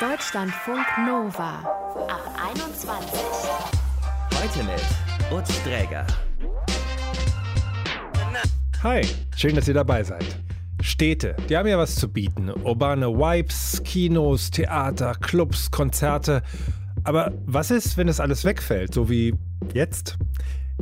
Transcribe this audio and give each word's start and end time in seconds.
Deutschlandfunk 0.00 0.86
Nova 1.04 1.58
ab 2.06 2.22
21. 2.52 3.20
Heute 4.32 4.62
mit 4.62 5.36
Utz 5.36 5.60
Dräger. 5.64 6.06
Hi, 8.84 9.02
schön, 9.36 9.56
dass 9.56 9.66
ihr 9.66 9.74
dabei 9.74 10.04
seid. 10.04 10.24
Städte, 10.80 11.34
die 11.48 11.56
haben 11.56 11.66
ja 11.66 11.76
was 11.78 11.96
zu 11.96 12.08
bieten. 12.12 12.48
Urbane 12.48 13.08
Vibes, 13.08 13.82
Kinos, 13.84 14.52
Theater, 14.52 15.16
Clubs, 15.16 15.68
Konzerte. 15.72 16.44
Aber 17.02 17.32
was 17.46 17.72
ist, 17.72 17.96
wenn 17.96 18.06
das 18.06 18.20
alles 18.20 18.44
wegfällt, 18.44 18.94
so 18.94 19.10
wie 19.10 19.34
jetzt? 19.74 20.16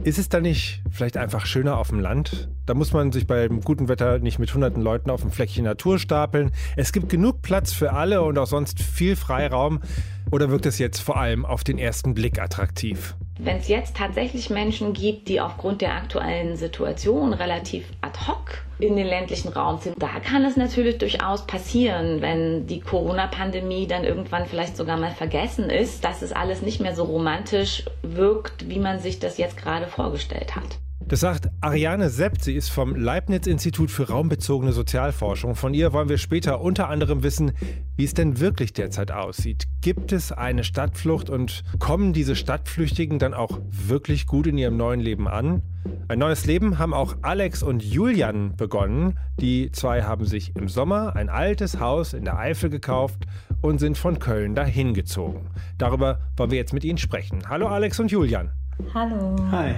Ist 0.05 0.19
es 0.19 0.29
dann 0.29 0.43
nicht 0.43 0.83
vielleicht 0.91 1.17
einfach 1.17 1.47
schöner 1.47 1.79
auf 1.79 1.89
dem 1.89 2.01
Land? 2.01 2.49
Da 2.67 2.75
muss 2.75 2.93
man 2.93 3.13
sich 3.13 3.27
beim 3.27 3.61
guten 3.61 3.89
Wetter 3.89 4.19
nicht 4.19 4.39
mit 4.39 4.53
hunderten 4.53 4.83
Leuten 4.83 5.11
auf 5.11 5.23
dem 5.23 5.31
Fleckchen 5.31 5.65
Natur 5.65 5.99
stapeln. 5.99 6.53
Es 6.77 6.93
gibt 6.93 7.09
genug 7.09 7.43
Platz 7.43 7.73
für 7.73 7.93
alle 7.93 8.23
und 8.23 8.39
auch 8.39 8.47
sonst 8.47 8.81
viel 8.81 9.17
Freiraum. 9.17 9.81
Oder 10.31 10.51
wirkt 10.51 10.67
es 10.67 10.79
jetzt 10.79 11.01
vor 11.01 11.19
allem 11.19 11.45
auf 11.45 11.65
den 11.65 11.79
ersten 11.79 12.15
Blick 12.15 12.41
attraktiv? 12.41 13.17
Wenn 13.39 13.59
es 13.59 13.69
jetzt 13.69 13.97
tatsächlich 13.97 14.49
Menschen 14.49 14.95
gibt, 14.95 15.29
die 15.29 15.41
aufgrund 15.41 15.83
der 15.83 15.95
aktuellen 15.95 16.57
Situation 16.57 17.35
relativ 17.35 17.85
ad 18.01 18.19
hoc 18.27 18.65
in 18.79 18.97
den 18.97 19.07
ländlichen 19.07 19.49
Raum 19.49 19.79
sind, 19.79 20.01
da 20.03 20.21
kann 20.21 20.45
es 20.45 20.57
natürlich 20.57 20.97
durchaus 20.99 21.47
passieren, 21.47 22.23
wenn 22.23 22.67
die 22.67 22.81
Corona-Pandemie 22.81 23.87
dann 23.87 24.05
irgendwann 24.05 24.47
vielleicht 24.47 24.77
sogar 24.77 24.97
mal 24.97 25.11
vergessen 25.11 25.69
ist, 25.69 26.03
dass 26.03 26.23
es 26.23 26.33
alles 26.33 26.63
nicht 26.63 26.81
mehr 26.81 26.95
so 26.95 27.05
romantisch 27.05 27.85
wirkt, 28.03 28.71
wie 28.71 28.79
man 28.79 29.01
sich 29.01 29.19
das 29.19 29.37
jetzt 29.37 29.59
gerade 29.59 29.87
vorgestellt 29.87 30.57
hat. 30.57 30.79
Das 31.09 31.21
sagt 31.21 31.51
Ariane 31.61 32.11
Sepp. 32.11 32.41
Sie 32.41 32.57
ist 32.57 32.69
vom 32.69 32.97
Leibniz-Institut 32.97 33.93
für 33.93 34.09
raumbezogene 34.09 34.73
Sozialforschung. 34.73 35.55
Von 35.55 35.73
ihr 35.73 35.93
wollen 35.93 36.09
wir 36.09 36.19
später 36.19 36.61
unter 36.61 36.89
anderem 36.89 37.23
wissen, 37.23 37.53
wie 37.97 38.03
es 38.03 38.13
denn 38.13 38.41
wirklich 38.41 38.73
derzeit 38.73 39.13
aussieht. 39.13 39.69
Gibt 39.83 40.11
es 40.11 40.33
eine 40.33 40.65
Stadtflucht 40.65 41.31
und 41.31 41.63
kommen 41.79 42.13
diese 42.13 42.35
Stadtflüchtigen 42.35 43.21
dann 43.21 43.35
auch 43.35 43.61
wirklich 43.71 44.27
gut 44.27 44.49
in 44.49 44.59
ihrem 44.59 44.77
neuen 44.77 44.99
Leben 44.99 45.29
an? 45.29 45.63
Ein 46.09 46.19
neues 46.19 46.45
Leben 46.45 46.81
haben 46.81 46.93
auch 46.93 47.15
Alex 47.23 47.63
und 47.63 47.85
Julian 47.85 48.57
begonnen. 48.57 49.17
Die 49.39 49.71
zwei 49.71 50.03
haben 50.03 50.25
sich 50.25 50.57
im 50.57 50.67
Sommer 50.67 51.15
ein 51.15 51.29
altes 51.29 51.79
Haus 51.79 52.15
in 52.15 52.25
der 52.25 52.37
Eifel 52.37 52.69
gekauft 52.69 53.29
und 53.63 53.79
sind 53.79 53.97
von 53.97 54.19
Köln 54.19 54.57
dahin 54.57 54.93
gezogen. 54.93 55.51
Darüber 55.79 56.19
wollen 56.37 56.51
wir 56.51 56.59
jetzt 56.59 56.73
mit 56.73 56.83
Ihnen 56.83 56.99
sprechen. 56.99 57.49
Hallo 57.49 57.69
Alex 57.69 58.01
und 58.01 58.11
Julian. 58.11 58.51
Hallo. 58.93 59.37
Hi. 59.53 59.77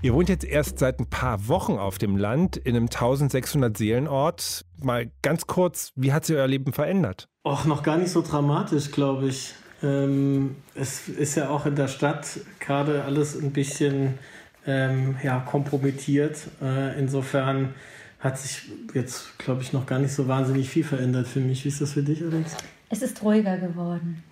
Ihr 0.00 0.14
wohnt 0.14 0.28
jetzt 0.28 0.44
erst 0.44 0.78
seit 0.78 1.00
ein 1.00 1.10
paar 1.10 1.48
Wochen 1.48 1.72
auf 1.72 1.98
dem 1.98 2.16
Land 2.16 2.56
in 2.56 2.76
einem 2.76 2.84
1600 2.84 3.76
Seelenort. 3.76 4.64
Mal 4.80 5.10
ganz 5.22 5.48
kurz, 5.48 5.92
wie 5.96 6.12
hat 6.12 6.24
sich 6.24 6.36
euer 6.36 6.46
Leben 6.46 6.72
verändert? 6.72 7.28
Och, 7.44 7.64
noch 7.64 7.82
gar 7.82 7.96
nicht 7.96 8.12
so 8.12 8.22
dramatisch, 8.22 8.92
glaube 8.92 9.26
ich. 9.26 9.54
Ähm, 9.82 10.54
es 10.76 11.08
ist 11.08 11.34
ja 11.34 11.48
auch 11.48 11.66
in 11.66 11.74
der 11.74 11.88
Stadt 11.88 12.38
gerade 12.60 13.02
alles 13.04 13.34
ein 13.34 13.52
bisschen 13.52 14.18
ähm, 14.66 15.16
ja, 15.24 15.40
kompromittiert. 15.40 16.46
Äh, 16.62 16.96
insofern 16.98 17.74
hat 18.20 18.38
sich 18.38 18.70
jetzt, 18.94 19.36
glaube 19.38 19.62
ich, 19.62 19.72
noch 19.72 19.86
gar 19.86 19.98
nicht 19.98 20.12
so 20.12 20.28
wahnsinnig 20.28 20.68
viel 20.68 20.84
verändert 20.84 21.26
für 21.26 21.40
mich. 21.40 21.64
Wie 21.64 21.68
ist 21.68 21.80
das 21.80 21.94
für 21.94 22.02
dich, 22.04 22.22
Alex? 22.22 22.56
Es 22.90 23.02
ist 23.02 23.22
ruhiger 23.22 23.58
geworden. 23.58 24.22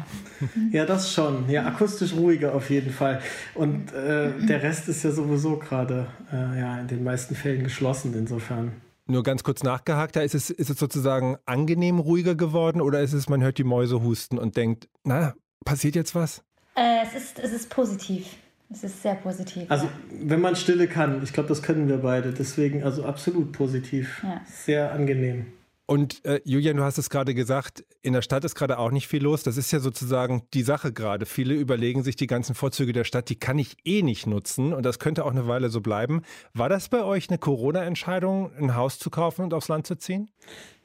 ja, 0.72 0.84
das 0.84 1.12
schon. 1.12 1.48
Ja, 1.50 1.66
akustisch 1.66 2.12
ruhiger 2.12 2.54
auf 2.54 2.70
jeden 2.70 2.92
Fall. 2.92 3.20
Und 3.54 3.92
äh, 3.92 4.30
der 4.46 4.62
Rest 4.62 4.88
ist 4.88 5.02
ja 5.02 5.10
sowieso 5.10 5.56
gerade 5.56 6.06
äh, 6.32 6.60
ja, 6.60 6.78
in 6.78 6.86
den 6.86 7.02
meisten 7.02 7.34
Fällen 7.34 7.64
geschlossen, 7.64 8.14
insofern. 8.14 8.72
Nur 9.06 9.22
ganz 9.22 9.42
kurz 9.42 9.62
nachgehakt, 9.62 10.16
ist 10.16 10.34
es, 10.34 10.50
ist 10.50 10.70
es 10.70 10.78
sozusagen 10.78 11.36
angenehm 11.46 11.98
ruhiger 11.98 12.34
geworden 12.34 12.80
oder 12.80 13.00
ist 13.00 13.12
es, 13.12 13.28
man 13.28 13.42
hört 13.42 13.58
die 13.58 13.64
Mäuse 13.64 14.02
husten 14.02 14.38
und 14.38 14.56
denkt, 14.56 14.88
na, 15.04 15.34
passiert 15.64 15.96
jetzt 15.96 16.14
was? 16.14 16.42
Äh, 16.76 17.02
es, 17.04 17.14
ist, 17.14 17.38
es 17.38 17.52
ist 17.52 17.70
positiv. 17.70 18.26
Es 18.70 18.82
ist 18.82 19.02
sehr 19.02 19.14
positiv. 19.14 19.70
Also, 19.70 19.86
ja. 19.86 19.92
wenn 20.22 20.40
man 20.40 20.56
Stille 20.56 20.88
kann, 20.88 21.22
ich 21.22 21.32
glaube, 21.32 21.48
das 21.48 21.62
können 21.62 21.88
wir 21.88 21.98
beide. 21.98 22.32
Deswegen, 22.32 22.82
also 22.82 23.04
absolut 23.04 23.52
positiv. 23.52 24.22
Ja. 24.24 24.40
Sehr 24.44 24.92
angenehm. 24.92 25.46
Und 25.86 26.24
äh, 26.24 26.40
Julian, 26.44 26.76
du 26.76 26.82
hast 26.82 26.98
es 26.98 27.10
gerade 27.10 27.32
gesagt, 27.32 27.84
in 28.02 28.12
der 28.12 28.22
Stadt 28.22 28.44
ist 28.44 28.56
gerade 28.56 28.78
auch 28.78 28.90
nicht 28.90 29.06
viel 29.06 29.22
los. 29.22 29.44
Das 29.44 29.56
ist 29.56 29.70
ja 29.70 29.78
sozusagen 29.78 30.42
die 30.52 30.62
Sache 30.62 30.92
gerade. 30.92 31.26
Viele 31.26 31.54
überlegen 31.54 32.02
sich 32.02 32.16
die 32.16 32.26
ganzen 32.26 32.56
Vorzüge 32.56 32.92
der 32.92 33.04
Stadt, 33.04 33.28
die 33.28 33.38
kann 33.38 33.56
ich 33.58 33.76
eh 33.84 34.02
nicht 34.02 34.26
nutzen 34.26 34.72
und 34.72 34.84
das 34.84 34.98
könnte 34.98 35.24
auch 35.24 35.30
eine 35.30 35.46
Weile 35.46 35.68
so 35.68 35.80
bleiben. 35.80 36.22
War 36.54 36.68
das 36.68 36.88
bei 36.88 37.04
euch 37.04 37.28
eine 37.30 37.38
Corona-Entscheidung, 37.38 38.50
ein 38.58 38.74
Haus 38.74 38.98
zu 38.98 39.10
kaufen 39.10 39.42
und 39.42 39.54
aufs 39.54 39.68
Land 39.68 39.86
zu 39.86 39.96
ziehen? 39.96 40.28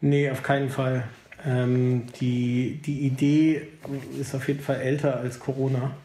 Nee, 0.01 0.29
auf 0.29 0.43
keinen 0.43 0.69
Fall. 0.69 1.07
Ähm, 1.43 2.05
die, 2.19 2.79
die 2.85 2.99
Idee 3.01 3.69
ist 4.19 4.35
auf 4.35 4.47
jeden 4.47 4.61
Fall 4.61 4.77
älter 4.77 5.17
als 5.17 5.39
Corona. 5.39 5.95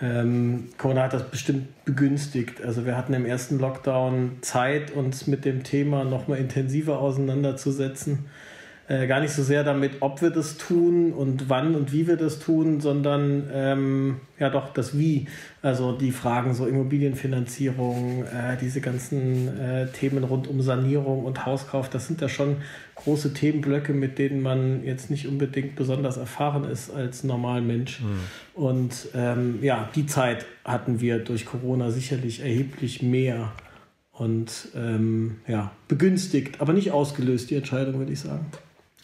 Ähm, 0.00 0.68
Corona 0.78 1.04
hat 1.04 1.12
das 1.12 1.28
bestimmt 1.30 1.84
begünstigt. 1.84 2.62
Also 2.62 2.86
wir 2.86 2.96
hatten 2.96 3.14
im 3.14 3.26
ersten 3.26 3.58
Lockdown 3.58 4.38
Zeit, 4.42 4.92
uns 4.92 5.26
mit 5.26 5.44
dem 5.44 5.64
Thema 5.64 6.04
nochmal 6.04 6.38
intensiver 6.38 6.98
auseinanderzusetzen 7.00 8.26
äh, 8.88 9.06
gar 9.06 9.20
nicht 9.20 9.32
so 9.32 9.42
sehr 9.42 9.64
damit, 9.64 9.92
ob 10.00 10.22
wir 10.22 10.30
das 10.30 10.56
tun 10.56 11.12
und 11.12 11.50
wann 11.50 11.74
und 11.74 11.92
wie 11.92 12.06
wir 12.06 12.16
das 12.16 12.38
tun, 12.38 12.80
sondern 12.80 13.48
ähm, 13.52 14.16
ja 14.38 14.48
doch 14.48 14.72
das 14.72 14.96
Wie. 14.96 15.26
Also 15.60 15.92
die 15.92 16.10
Fragen 16.10 16.54
so 16.54 16.66
Immobilienfinanzierung, 16.66 18.24
äh, 18.24 18.56
diese 18.58 18.80
ganzen 18.80 19.48
äh, 19.60 19.88
Themen 19.88 20.24
rund 20.24 20.48
um 20.48 20.62
Sanierung 20.62 21.26
und 21.26 21.44
Hauskauf, 21.44 21.90
das 21.90 22.06
sind 22.06 22.22
ja 22.22 22.30
schon 22.30 22.56
große 22.94 23.34
Themenblöcke, 23.34 23.92
mit 23.92 24.18
denen 24.18 24.40
man 24.40 24.82
jetzt 24.84 25.10
nicht 25.10 25.28
unbedingt 25.28 25.76
besonders 25.76 26.16
erfahren 26.16 26.64
ist 26.64 26.90
als 26.90 27.24
normal 27.24 27.60
Mensch. 27.60 28.00
Mhm. 28.00 28.20
Und 28.54 29.08
ähm, 29.14 29.58
ja, 29.60 29.90
die 29.94 30.06
Zeit 30.06 30.46
hatten 30.64 31.00
wir 31.00 31.18
durch 31.18 31.44
Corona 31.44 31.90
sicherlich 31.90 32.40
erheblich 32.40 33.02
mehr 33.02 33.52
und 34.12 34.68
ähm, 34.74 35.36
ja, 35.46 35.72
begünstigt, 35.88 36.62
aber 36.62 36.72
nicht 36.72 36.90
ausgelöst, 36.90 37.50
die 37.50 37.54
Entscheidung, 37.54 37.98
würde 37.98 38.12
ich 38.12 38.20
sagen. 38.20 38.46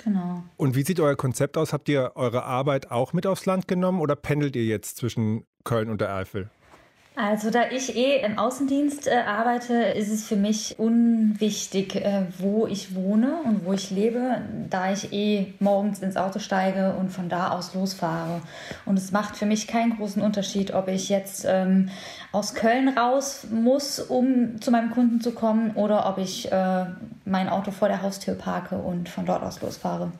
Genau. 0.03 0.43
Und 0.57 0.75
wie 0.75 0.83
sieht 0.83 1.01
euer 1.01 1.17
Konzept 1.17 1.57
aus? 1.57 1.73
Habt 1.73 1.89
ihr 1.89 2.13
eure 2.15 2.45
Arbeit 2.45 2.91
auch 2.91 3.13
mit 3.13 3.27
aufs 3.27 3.47
Land 3.47 3.69
genommen 3.69 4.01
oder 4.01 4.17
pendelt 4.17 4.57
ihr 4.57 4.65
jetzt 4.65 4.97
zwischen 4.97 5.47
Köln 5.65 5.89
und 5.89 6.01
der 6.01 6.15
Eifel? 6.15 6.51
Also 7.17 7.51
da 7.51 7.71
ich 7.71 7.95
eh 7.95 8.25
im 8.25 8.39
Außendienst 8.39 9.07
äh, 9.07 9.13
arbeite, 9.13 9.75
ist 9.75 10.11
es 10.11 10.27
für 10.27 10.35
mich 10.35 10.75
unwichtig, 10.81 11.95
äh, 11.95 12.27
wo 12.39 12.67
ich 12.67 12.97
wohne 12.97 13.37
und 13.45 13.65
wo 13.65 13.73
ich 13.73 13.93
lebe, 13.93 14.41
da 14.69 14.93
ich 14.93 15.13
eh 15.13 15.55
morgens 15.61 16.01
ins 16.01 16.17
Auto 16.17 16.41
steige 16.41 16.95
und 16.95 17.11
von 17.11 17.29
da 17.29 17.51
aus 17.51 17.73
losfahre. 17.73 18.43
Und 18.85 18.99
es 18.99 19.13
macht 19.13 19.37
für 19.37 19.47
mich 19.47 19.69
keinen 19.69 19.97
großen 19.97 20.21
Unterschied, 20.21 20.75
ob 20.75 20.89
ich 20.89 21.09
jetzt 21.09 21.47
ähm, 21.49 21.89
aus 22.33 22.55
Köln 22.55 22.89
raus 22.89 23.47
muss, 23.49 24.01
um 24.01 24.61
zu 24.61 24.73
meinem 24.73 24.91
Kunden 24.91 25.21
zu 25.21 25.31
kommen, 25.31 25.71
oder 25.77 26.09
ob 26.09 26.19
ich 26.19 26.51
äh, 26.51 26.87
mein 27.25 27.49
Auto 27.49 27.71
vor 27.71 27.87
der 27.87 28.03
Haustür 28.03 28.35
parke 28.35 28.75
und 28.75 29.09
von 29.09 29.25
dort 29.25 29.45
aus 29.45 29.63
losfahre. 29.63 30.11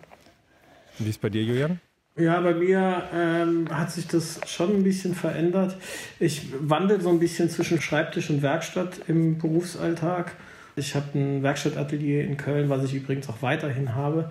Wie 1.01 1.11
ist 1.11 1.21
bei 1.21 1.29
dir, 1.29 1.43
Julian? 1.43 1.81
Ja, 2.17 2.41
bei 2.41 2.55
mir 2.55 3.03
ähm, 3.13 3.67
hat 3.77 3.91
sich 3.91 4.07
das 4.07 4.39
schon 4.47 4.71
ein 4.71 4.85
bisschen 4.85 5.17
verändert. 5.17 5.77
Ich 6.21 6.47
wandle 6.61 7.01
so 7.01 7.11
ein 7.11 7.19
bisschen 7.19 7.51
zwischen 7.51 7.81
Schreibtisch 7.81 8.31
und 8.31 8.41
Werkstatt 8.41 9.01
im 9.09 9.39
Berufsalltag. 9.39 10.37
Ich 10.77 10.95
habe 10.95 11.19
ein 11.19 11.43
Werkstattatelier 11.43 12.25
in 12.25 12.37
Köln, 12.37 12.69
was 12.69 12.85
ich 12.85 12.95
übrigens 12.95 13.29
auch 13.29 13.43
weiterhin 13.43 13.97
habe, 13.97 14.31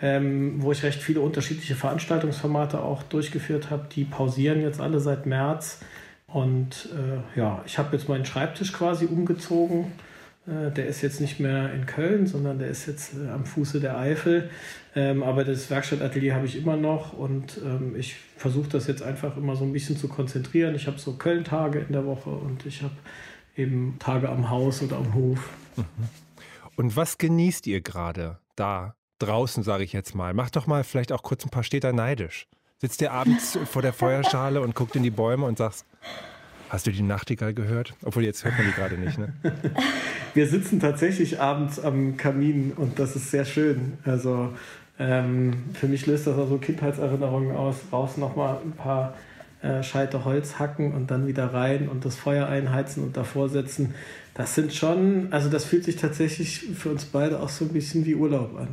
ähm, 0.00 0.62
wo 0.62 0.72
ich 0.72 0.82
recht 0.82 1.02
viele 1.02 1.20
unterschiedliche 1.20 1.74
Veranstaltungsformate 1.74 2.80
auch 2.80 3.02
durchgeführt 3.02 3.68
habe. 3.68 3.88
Die 3.94 4.04
pausieren 4.04 4.62
jetzt 4.62 4.80
alle 4.80 4.98
seit 4.98 5.26
März. 5.26 5.80
Und 6.28 6.88
äh, 6.94 7.38
ja, 7.38 7.62
ich 7.66 7.76
habe 7.76 7.94
jetzt 7.94 8.08
meinen 8.08 8.24
Schreibtisch 8.24 8.72
quasi 8.72 9.04
umgezogen 9.04 9.92
der 10.48 10.86
ist 10.86 11.02
jetzt 11.02 11.20
nicht 11.20 11.40
mehr 11.40 11.72
in 11.74 11.84
Köln, 11.86 12.26
sondern 12.26 12.58
der 12.58 12.68
ist 12.68 12.86
jetzt 12.86 13.12
äh, 13.14 13.30
am 13.30 13.44
Fuße 13.44 13.80
der 13.80 13.98
Eifel. 13.98 14.50
Ähm, 14.96 15.22
aber 15.22 15.44
das 15.44 15.70
Werkstattatelier 15.70 16.34
habe 16.34 16.46
ich 16.46 16.56
immer 16.56 16.76
noch 16.76 17.12
und 17.12 17.60
ähm, 17.64 17.94
ich 17.96 18.16
versuche 18.36 18.68
das 18.68 18.86
jetzt 18.86 19.02
einfach 19.02 19.36
immer 19.36 19.56
so 19.56 19.64
ein 19.64 19.72
bisschen 19.72 19.96
zu 19.96 20.08
konzentrieren. 20.08 20.74
Ich 20.74 20.86
habe 20.86 20.98
so 20.98 21.14
Köln-Tage 21.14 21.80
in 21.80 21.92
der 21.92 22.06
Woche 22.06 22.30
und 22.30 22.64
ich 22.64 22.82
habe 22.82 22.94
eben 23.56 23.96
Tage 23.98 24.28
am 24.28 24.48
Haus 24.48 24.82
oder 24.82 24.96
am 24.96 25.12
Hof. 25.14 25.50
Mhm. 25.76 25.84
Und 26.76 26.96
was 26.96 27.18
genießt 27.18 27.66
ihr 27.66 27.80
gerade 27.80 28.38
da 28.56 28.94
draußen, 29.18 29.62
sage 29.62 29.84
ich 29.84 29.92
jetzt 29.92 30.14
mal? 30.14 30.32
Macht 30.32 30.56
doch 30.56 30.66
mal 30.66 30.84
vielleicht 30.84 31.12
auch 31.12 31.22
kurz 31.22 31.44
ein 31.44 31.50
paar 31.50 31.64
Städter 31.64 31.92
neidisch. 31.92 32.46
Sitzt 32.78 33.02
ihr 33.02 33.12
abends 33.12 33.58
vor 33.64 33.82
der 33.82 33.92
Feuerschale 33.92 34.60
und 34.60 34.76
guckt 34.76 34.94
in 34.94 35.02
die 35.02 35.10
Bäume 35.10 35.44
und 35.44 35.58
sagst, 35.58 35.84
Hast 36.68 36.86
du 36.86 36.90
die 36.90 37.02
Nachtigall 37.02 37.54
gehört? 37.54 37.94
Obwohl 38.04 38.24
jetzt 38.24 38.44
hört 38.44 38.56
man 38.58 38.66
die 38.66 38.72
gerade 38.72 38.98
nicht, 38.98 39.18
ne? 39.18 39.32
Wir 40.34 40.46
sitzen 40.46 40.80
tatsächlich 40.80 41.40
abends 41.40 41.80
am 41.80 42.16
Kamin 42.16 42.72
und 42.76 42.98
das 42.98 43.16
ist 43.16 43.30
sehr 43.30 43.44
schön. 43.44 43.94
Also 44.04 44.52
ähm, 44.98 45.54
für 45.74 45.88
mich 45.88 46.06
löst 46.06 46.26
das 46.26 46.36
also 46.36 46.58
Kindheitserinnerungen 46.58 47.56
aus. 47.56 47.76
Raus 47.90 48.16
nochmal 48.16 48.58
ein 48.64 48.72
paar 48.72 49.14
äh, 49.62 49.82
Scheite 49.82 50.24
Holz 50.24 50.58
hacken 50.58 50.92
und 50.92 51.10
dann 51.10 51.26
wieder 51.26 51.52
rein 51.52 51.88
und 51.88 52.04
das 52.04 52.16
Feuer 52.16 52.46
einheizen 52.46 53.02
und 53.02 53.16
davor 53.16 53.48
setzen. 53.48 53.94
Das 54.34 54.54
sind 54.54 54.72
schon, 54.72 55.28
also 55.32 55.48
das 55.48 55.64
fühlt 55.64 55.84
sich 55.84 55.96
tatsächlich 55.96 56.60
für 56.76 56.90
uns 56.90 57.06
beide 57.06 57.40
auch 57.40 57.48
so 57.48 57.64
ein 57.64 57.72
bisschen 57.72 58.04
wie 58.04 58.14
Urlaub 58.14 58.56
an. 58.58 58.68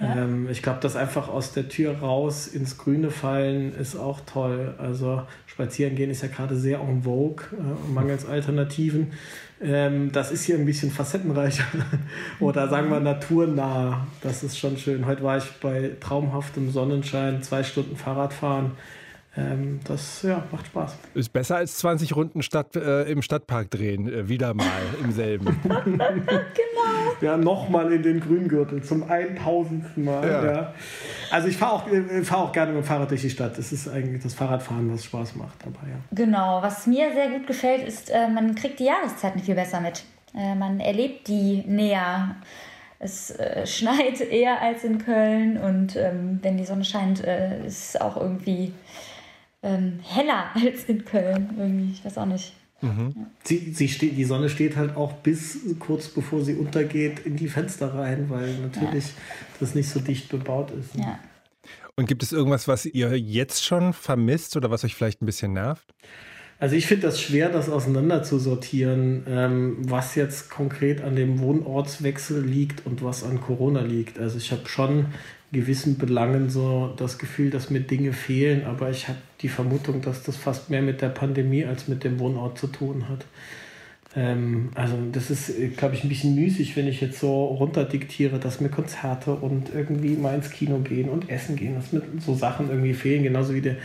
Ähm, 0.00 0.48
ich 0.50 0.62
glaube, 0.62 0.78
das 0.80 0.96
einfach 0.96 1.28
aus 1.28 1.52
der 1.52 1.68
Tür 1.68 1.98
raus 1.98 2.46
ins 2.46 2.78
Grüne 2.78 3.10
fallen 3.10 3.74
ist 3.74 3.96
auch 3.96 4.20
toll. 4.20 4.74
Also 4.78 5.22
spazieren 5.46 5.94
gehen 5.94 6.10
ist 6.10 6.22
ja 6.22 6.28
gerade 6.28 6.56
sehr 6.56 6.80
en 6.80 7.02
vogue, 7.02 7.44
äh, 7.52 7.92
mangels 7.92 8.26
Alternativen. 8.26 9.12
Ähm, 9.60 10.10
das 10.12 10.32
ist 10.32 10.44
hier 10.44 10.56
ein 10.56 10.66
bisschen 10.66 10.90
facettenreicher 10.90 11.64
oder 12.40 12.68
sagen 12.68 12.90
wir 12.90 13.00
naturnah. 13.00 14.06
Das 14.22 14.42
ist 14.42 14.58
schon 14.58 14.76
schön. 14.76 15.06
Heute 15.06 15.22
war 15.22 15.38
ich 15.38 15.50
bei 15.60 15.92
traumhaftem 16.00 16.70
Sonnenschein, 16.70 17.42
zwei 17.42 17.62
Stunden 17.62 17.96
Fahrradfahren 17.96 18.72
ähm, 19.34 19.80
das 19.84 20.22
ja, 20.22 20.44
macht 20.52 20.66
Spaß. 20.66 20.94
Ist 21.14 21.32
besser 21.32 21.56
als 21.56 21.78
20 21.78 22.14
Runden 22.14 22.42
Stadt, 22.42 22.76
äh, 22.76 23.04
im 23.04 23.22
Stadtpark 23.22 23.70
drehen, 23.70 24.06
äh, 24.12 24.28
wieder 24.28 24.52
mal 24.52 24.66
im 25.02 25.10
selben. 25.10 25.58
genau. 25.64 26.02
Ja, 27.22 27.38
nochmal 27.38 27.92
in 27.92 28.02
den 28.02 28.20
Grüngürtel 28.20 28.82
zum 28.82 29.08
1000. 29.08 29.96
Mal. 29.96 30.28
Ja. 30.28 30.44
ja. 30.44 30.74
Also 31.30 31.48
ich 31.48 31.56
fahre 31.56 31.72
auch, 31.72 31.88
äh, 31.88 32.22
fahr 32.22 32.38
auch 32.38 32.52
gerne 32.52 32.72
mit 32.72 32.82
dem 32.82 32.86
Fahrrad 32.86 33.10
durch 33.10 33.22
die 33.22 33.30
Stadt. 33.30 33.56
Es 33.56 33.72
ist 33.72 33.88
eigentlich 33.88 34.22
das 34.22 34.34
Fahrradfahren, 34.34 34.92
was 34.92 35.04
Spaß 35.04 35.36
macht 35.36 35.64
dabei. 35.64 35.88
Ja. 35.88 35.96
Genau, 36.10 36.60
was 36.60 36.86
mir 36.86 37.12
sehr 37.12 37.30
gut 37.30 37.46
gefällt, 37.46 37.86
ist, 37.86 38.10
äh, 38.10 38.28
man 38.28 38.54
kriegt 38.54 38.80
die 38.80 38.84
Jahreszeiten 38.84 39.40
viel 39.40 39.54
besser 39.54 39.80
mit. 39.80 40.04
Äh, 40.34 40.54
man 40.54 40.78
erlebt 40.78 41.28
die 41.28 41.62
näher. 41.66 42.36
Es 42.98 43.30
äh, 43.30 43.66
schneit 43.66 44.20
eher 44.30 44.60
als 44.60 44.84
in 44.84 44.98
Köln 44.98 45.56
und 45.56 45.96
ähm, 45.96 46.38
wenn 46.42 46.58
die 46.58 46.64
Sonne 46.66 46.84
scheint, 46.84 47.24
äh, 47.24 47.64
ist 47.66 47.98
auch 47.98 48.18
irgendwie 48.18 48.74
ähm, 49.62 50.00
heller 50.02 50.46
als 50.54 50.84
in 50.84 51.04
Köln. 51.04 51.50
Irgendwie, 51.58 51.92
ich 51.92 52.04
weiß 52.04 52.18
auch 52.18 52.26
nicht. 52.26 52.52
Mhm. 52.80 53.14
Ja. 53.16 53.26
Sie, 53.44 53.72
sie 53.72 53.88
steht, 53.88 54.16
die 54.16 54.24
Sonne 54.24 54.48
steht 54.48 54.76
halt 54.76 54.96
auch 54.96 55.12
bis 55.12 55.58
kurz 55.78 56.08
bevor 56.08 56.42
sie 56.42 56.54
untergeht 56.54 57.20
in 57.20 57.36
die 57.36 57.48
Fenster 57.48 57.94
rein, 57.94 58.28
weil 58.28 58.54
natürlich 58.58 59.04
ja. 59.04 59.12
das 59.60 59.74
nicht 59.74 59.88
so 59.88 60.00
dicht 60.00 60.28
bebaut 60.28 60.72
ist. 60.72 60.96
Ne? 60.96 61.04
Ja. 61.04 61.18
Und 61.94 62.06
gibt 62.08 62.22
es 62.22 62.32
irgendwas, 62.32 62.66
was 62.68 62.86
ihr 62.86 63.18
jetzt 63.18 63.64
schon 63.64 63.92
vermisst 63.92 64.56
oder 64.56 64.70
was 64.70 64.84
euch 64.84 64.94
vielleicht 64.94 65.22
ein 65.22 65.26
bisschen 65.26 65.52
nervt? 65.52 65.94
Also 66.58 66.76
ich 66.76 66.86
finde 66.86 67.08
das 67.08 67.20
schwer, 67.20 67.48
das 67.48 67.68
auseinander 67.68 68.22
zu 68.22 68.38
sortieren, 68.38 69.24
ähm, 69.28 69.78
was 69.80 70.14
jetzt 70.14 70.48
konkret 70.48 71.02
an 71.02 71.16
dem 71.16 71.40
Wohnortswechsel 71.40 72.40
liegt 72.40 72.86
und 72.86 73.02
was 73.02 73.24
an 73.24 73.40
Corona 73.40 73.80
liegt. 73.80 74.18
Also 74.18 74.38
ich 74.38 74.52
habe 74.52 74.68
schon 74.68 75.06
gewissen 75.52 75.98
Belangen 75.98 76.48
so 76.48 76.92
das 76.96 77.18
Gefühl, 77.18 77.50
dass 77.50 77.70
mir 77.70 77.80
Dinge 77.80 78.12
fehlen, 78.12 78.64
aber 78.64 78.90
ich 78.90 79.08
habe 79.08 79.18
die 79.42 79.48
Vermutung, 79.48 80.00
dass 80.00 80.22
das 80.22 80.36
fast 80.36 80.70
mehr 80.70 80.82
mit 80.82 81.02
der 81.02 81.10
Pandemie 81.10 81.64
als 81.64 81.88
mit 81.88 82.04
dem 82.04 82.18
Wohnort 82.18 82.58
zu 82.58 82.68
tun 82.68 83.08
hat. 83.08 83.26
Ähm, 84.14 84.70
also 84.74 84.96
das 85.10 85.30
ist, 85.30 85.76
glaube 85.76 85.94
ich, 85.94 86.04
ein 86.04 86.08
bisschen 86.08 86.34
müßig, 86.34 86.76
wenn 86.76 86.86
ich 86.86 87.00
jetzt 87.00 87.18
so 87.18 87.44
runterdiktiere, 87.46 88.38
dass 88.38 88.60
mir 88.60 88.68
Konzerte 88.68 89.32
und 89.32 89.74
irgendwie 89.74 90.16
mal 90.16 90.34
ins 90.34 90.50
Kino 90.50 90.78
gehen 90.78 91.08
und 91.08 91.30
essen 91.30 91.56
gehen, 91.56 91.74
dass 91.74 91.92
mir 91.92 92.02
so 92.18 92.34
Sachen 92.34 92.68
irgendwie 92.68 92.94
fehlen, 92.94 93.22
genauso 93.22 93.54
wie 93.54 93.62
der, 93.62 93.76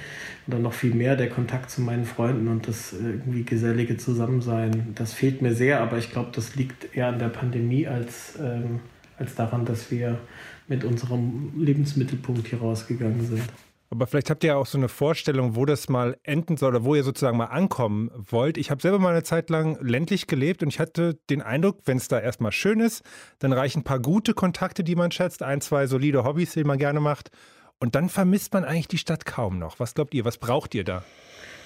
oder 0.48 0.60
noch 0.60 0.74
viel 0.74 0.94
mehr 0.94 1.16
der 1.16 1.30
Kontakt 1.30 1.70
zu 1.70 1.82
meinen 1.82 2.06
Freunden 2.06 2.48
und 2.48 2.68
das 2.68 2.94
irgendwie 2.94 3.44
gesellige 3.44 3.98
Zusammensein. 3.98 4.94
Das 4.96 5.14
fehlt 5.14 5.42
mir 5.42 5.54
sehr, 5.54 5.82
aber 5.82 5.98
ich 5.98 6.12
glaube, 6.12 6.30
das 6.34 6.56
liegt 6.56 6.96
eher 6.96 7.08
an 7.08 7.20
der 7.20 7.30
Pandemie 7.30 7.88
als, 7.88 8.38
ähm, 8.42 8.80
als 9.18 9.36
daran, 9.36 9.66
dass 9.66 9.92
wir 9.92 10.20
mit 10.68 10.84
unserem 10.84 11.54
Lebensmittelpunkt 11.58 12.48
hier 12.48 12.60
rausgegangen 12.60 13.26
sind. 13.26 13.44
Aber 13.90 14.06
vielleicht 14.06 14.30
habt 14.30 14.44
ihr 14.44 14.50
ja 14.50 14.56
auch 14.58 14.66
so 14.66 14.78
eine 14.78 14.90
Vorstellung, 14.90 15.56
wo 15.56 15.66
das 15.66 15.88
mal 15.88 16.18
enden 16.24 16.58
soll 16.58 16.76
oder 16.76 16.84
wo 16.84 16.96
ihr 16.96 17.04
sozusagen 17.04 17.38
mal 17.38 17.46
ankommen 17.46 18.12
wollt. 18.14 18.58
Ich 18.58 18.70
habe 18.70 18.82
selber 18.82 19.00
mal 19.00 19.12
eine 19.12 19.24
Zeit 19.24 19.50
lang 19.50 19.78
ländlich 19.82 20.28
gelebt 20.28 20.62
und 20.62 20.70
ich 20.70 20.80
hatte 20.80 21.18
den 21.30 21.42
Eindruck, 21.42 21.80
wenn 21.86 21.98
es 21.98 22.10
da 22.10 22.20
erstmal 22.20 22.52
schön 22.52 22.82
ist, 22.82 23.04
dann 23.40 23.54
reichen 23.54 23.80
ein 23.80 23.84
paar 23.86 24.02
gute 24.02 24.34
Kontakte, 24.34 24.84
die 24.84 24.96
man 24.96 25.12
schätzt, 25.12 25.42
ein, 25.42 25.62
zwei 25.62 25.88
solide 25.88 26.26
Hobbys, 26.26 26.54
die 26.54 26.66
man 26.66 26.78
gerne 26.78 27.00
macht. 27.00 27.32
Und 27.80 27.96
dann 27.96 28.10
vermisst 28.10 28.54
man 28.54 28.66
eigentlich 28.66 28.90
die 28.90 28.98
Stadt 28.98 29.26
kaum 29.26 29.58
noch. 29.58 29.80
Was 29.80 29.94
glaubt 29.94 30.14
ihr? 30.14 30.26
Was 30.26 30.38
braucht 30.38 30.76
ihr 30.76 30.84
da? 30.84 31.04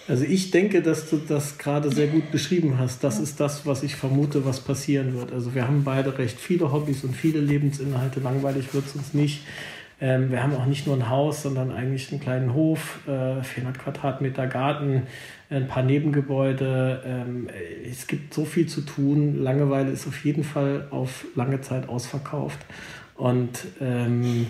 Also 0.07 0.25
ich 0.25 0.51
denke, 0.51 0.81
dass 0.81 1.09
du 1.09 1.17
das 1.17 1.57
gerade 1.57 1.91
sehr 1.91 2.07
gut 2.07 2.31
beschrieben 2.31 2.77
hast. 2.77 3.03
Das 3.03 3.19
ist 3.19 3.39
das, 3.39 3.65
was 3.65 3.83
ich 3.83 3.95
vermute, 3.95 4.45
was 4.45 4.59
passieren 4.59 5.13
wird. 5.13 5.31
Also 5.31 5.53
wir 5.53 5.67
haben 5.67 5.83
beide 5.83 6.17
recht 6.17 6.39
viele 6.39 6.71
Hobbys 6.71 7.03
und 7.03 7.15
viele 7.15 7.39
Lebensinhalte. 7.39 8.19
Langweilig 8.19 8.73
wird 8.73 8.85
es 8.87 8.95
uns 8.95 9.13
nicht. 9.13 9.43
Ähm, 10.01 10.31
wir 10.31 10.41
haben 10.41 10.55
auch 10.55 10.65
nicht 10.65 10.87
nur 10.87 10.95
ein 10.95 11.09
Haus, 11.09 11.43
sondern 11.43 11.71
eigentlich 11.71 12.11
einen 12.11 12.19
kleinen 12.19 12.55
Hof, 12.55 13.07
äh, 13.07 13.43
400 13.43 13.77
Quadratmeter 13.77 14.47
Garten, 14.47 15.03
ein 15.51 15.67
paar 15.67 15.83
Nebengebäude. 15.83 17.03
Ähm, 17.05 17.47
es 17.87 18.07
gibt 18.07 18.33
so 18.33 18.43
viel 18.43 18.65
zu 18.65 18.81
tun. 18.81 19.43
Langeweile 19.43 19.91
ist 19.91 20.07
auf 20.07 20.25
jeden 20.25 20.43
Fall 20.43 20.87
auf 20.89 21.25
lange 21.35 21.61
Zeit 21.61 21.87
ausverkauft. 21.87 22.59
Und 23.15 23.59
ähm, 23.79 24.47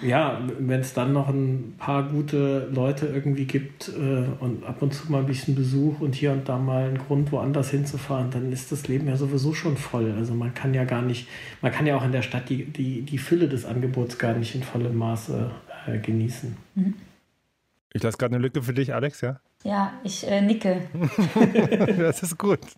ja, 0.00 0.40
wenn 0.58 0.80
es 0.80 0.94
dann 0.94 1.12
noch 1.12 1.28
ein 1.28 1.74
paar 1.78 2.04
gute 2.04 2.68
Leute 2.72 3.06
irgendwie 3.06 3.46
gibt 3.46 3.88
äh, 3.88 4.26
und 4.40 4.64
ab 4.64 4.80
und 4.80 4.94
zu 4.94 5.10
mal 5.10 5.20
ein 5.20 5.26
bisschen 5.26 5.54
Besuch 5.54 6.00
und 6.00 6.14
hier 6.14 6.32
und 6.32 6.48
da 6.48 6.58
mal 6.58 6.84
einen 6.84 6.98
Grund, 6.98 7.32
woanders 7.32 7.70
hinzufahren, 7.70 8.30
dann 8.30 8.52
ist 8.52 8.70
das 8.70 8.86
Leben 8.86 9.08
ja 9.08 9.16
sowieso 9.16 9.54
schon 9.54 9.76
voll. 9.76 10.12
Also 10.16 10.34
man 10.34 10.54
kann 10.54 10.72
ja 10.74 10.84
gar 10.84 11.02
nicht, 11.02 11.28
man 11.62 11.72
kann 11.72 11.86
ja 11.86 11.96
auch 11.96 12.04
in 12.04 12.12
der 12.12 12.22
Stadt 12.22 12.48
die, 12.48 12.64
die, 12.64 13.02
die 13.02 13.18
Fülle 13.18 13.48
des 13.48 13.64
Angebots 13.64 14.18
gar 14.18 14.34
nicht 14.34 14.54
in 14.54 14.62
vollem 14.62 14.96
Maße 14.96 15.50
äh, 15.86 15.98
genießen. 15.98 16.56
Mhm. 16.74 16.94
Ich 17.92 18.02
lasse 18.02 18.18
gerade 18.18 18.34
eine 18.34 18.42
Lücke 18.42 18.62
für 18.62 18.74
dich, 18.74 18.94
Alex, 18.94 19.20
ja? 19.22 19.40
Ja, 19.64 19.92
ich 20.04 20.26
äh, 20.26 20.40
nicke. 20.40 20.82
das 21.98 22.22
ist 22.22 22.38
gut. 22.38 22.60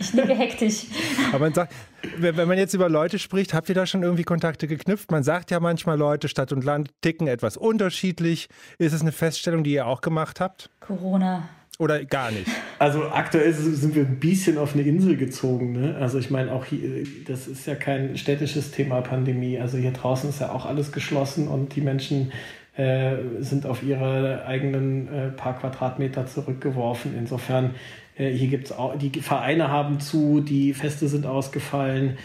Ich 0.00 0.12
nicke 0.14 0.34
hektisch. 0.34 0.86
Aber 1.30 1.38
man 1.38 1.54
sagt, 1.54 1.72
wenn 2.18 2.48
man 2.48 2.58
jetzt 2.58 2.74
über 2.74 2.88
Leute 2.88 3.20
spricht, 3.20 3.54
habt 3.54 3.68
ihr 3.68 3.74
da 3.74 3.86
schon 3.86 4.02
irgendwie 4.02 4.24
Kontakte 4.24 4.66
geknüpft? 4.66 5.12
Man 5.12 5.22
sagt 5.22 5.52
ja 5.52 5.60
manchmal, 5.60 5.96
Leute, 5.96 6.28
Stadt 6.28 6.52
und 6.52 6.64
Land 6.64 6.90
ticken 7.02 7.28
etwas 7.28 7.56
unterschiedlich. 7.56 8.48
Ist 8.78 8.92
es 8.92 9.02
eine 9.02 9.12
Feststellung, 9.12 9.62
die 9.62 9.72
ihr 9.72 9.86
auch 9.86 10.00
gemacht 10.00 10.40
habt? 10.40 10.70
Corona. 10.80 11.48
Oder 11.78 12.04
gar 12.04 12.30
nicht? 12.30 12.48
Also 12.78 13.08
aktuell 13.08 13.54
sind 13.54 13.94
wir 13.94 14.04
ein 14.04 14.20
bisschen 14.20 14.58
auf 14.58 14.74
eine 14.74 14.82
Insel 14.82 15.16
gezogen. 15.16 15.72
Ne? 15.72 15.96
Also 15.98 16.18
ich 16.18 16.30
meine, 16.30 16.52
auch 16.52 16.66
hier, 16.66 17.06
das 17.26 17.46
ist 17.48 17.66
ja 17.66 17.74
kein 17.74 18.18
städtisches 18.18 18.70
Thema 18.70 19.00
Pandemie. 19.00 19.58
Also 19.58 19.78
hier 19.78 19.92
draußen 19.92 20.28
ist 20.28 20.42
ja 20.42 20.52
auch 20.52 20.66
alles 20.66 20.92
geschlossen 20.92 21.48
und 21.48 21.74
die 21.74 21.80
Menschen 21.80 22.32
äh, 22.76 23.16
sind 23.40 23.66
auf 23.66 23.82
ihre 23.82 24.44
eigenen 24.46 25.08
äh, 25.08 25.28
paar 25.28 25.58
Quadratmeter 25.58 26.26
zurückgeworfen. 26.26 27.14
Insofern, 27.16 27.74
äh, 28.16 28.30
hier 28.30 28.48
gibt 28.48 28.66
es 28.66 28.72
auch, 28.72 28.96
die 28.96 29.10
Vereine 29.20 29.70
haben 29.70 30.00
zu, 30.00 30.40
die 30.40 30.74
Feste 30.74 31.08
sind 31.08 31.26
ausgefallen, 31.26 32.18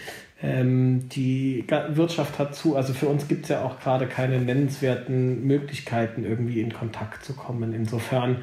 ähm, 0.43 1.07
die 1.09 1.63
Wirtschaft 1.89 2.39
hat 2.39 2.55
zu. 2.55 2.75
Also 2.75 2.93
für 2.93 3.07
uns 3.07 3.27
gibt 3.27 3.43
es 3.43 3.49
ja 3.49 3.63
auch 3.63 3.79
gerade 3.79 4.07
keine 4.07 4.39
nennenswerten 4.39 5.45
Möglichkeiten, 5.45 6.25
irgendwie 6.25 6.61
in 6.61 6.73
Kontakt 6.73 7.23
zu 7.23 7.33
kommen. 7.33 7.73
Insofern 7.73 8.37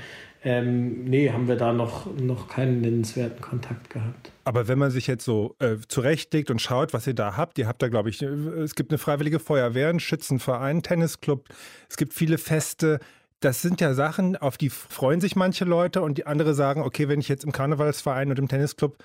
ähm, 0.45 1.05
nee, 1.05 1.31
haben 1.31 1.49
wir 1.49 1.57
da 1.57 1.73
noch, 1.73 2.07
noch 2.17 2.49
keinen 2.49 2.81
nennenswerten 2.81 3.41
Kontakt 3.41 3.91
gehabt. 3.91 4.31
Aber 4.45 4.69
wenn 4.69 4.79
man 4.79 4.91
sich 4.91 5.07
jetzt 5.09 5.25
so 5.25 5.57
äh, 5.59 5.77
zurechtlegt 5.89 6.51
und 6.51 6.63
schaut, 6.63 6.93
was 6.93 7.07
ihr 7.07 7.15
da 7.15 7.37
habt, 7.37 7.59
ihr 7.59 7.67
habt 7.67 7.83
da, 7.83 7.89
glaube 7.89 8.09
ich, 8.09 8.23
äh, 8.23 8.27
es 8.27 8.77
gibt 8.77 8.93
eine 8.93 8.99
freiwillige 8.99 9.41
Feuerwehr, 9.41 9.89
einen 9.89 10.01
Schützenverein, 10.01 10.63
einen 10.63 10.83
Tennisclub, 10.83 11.49
es 11.89 11.97
gibt 11.97 12.15
viele 12.15 12.39
Feste. 12.39 13.01
Das 13.41 13.63
sind 13.63 13.81
ja 13.81 13.95
Sachen, 13.95 14.37
auf 14.37 14.57
die 14.57 14.71
freuen 14.71 15.21
sich 15.21 15.35
manche 15.37 15.65
Leute 15.65 16.03
und 16.03 16.19
die 16.19 16.27
andere 16.27 16.55
sagen, 16.55 16.83
okay, 16.83 17.09
wenn 17.09 17.21
ich 17.21 17.29
jetzt 17.29 17.45
im 17.45 17.53
Karnevalsverein 17.53 18.31
und 18.31 18.39
im 18.39 18.49
Tennisclub 18.49 18.97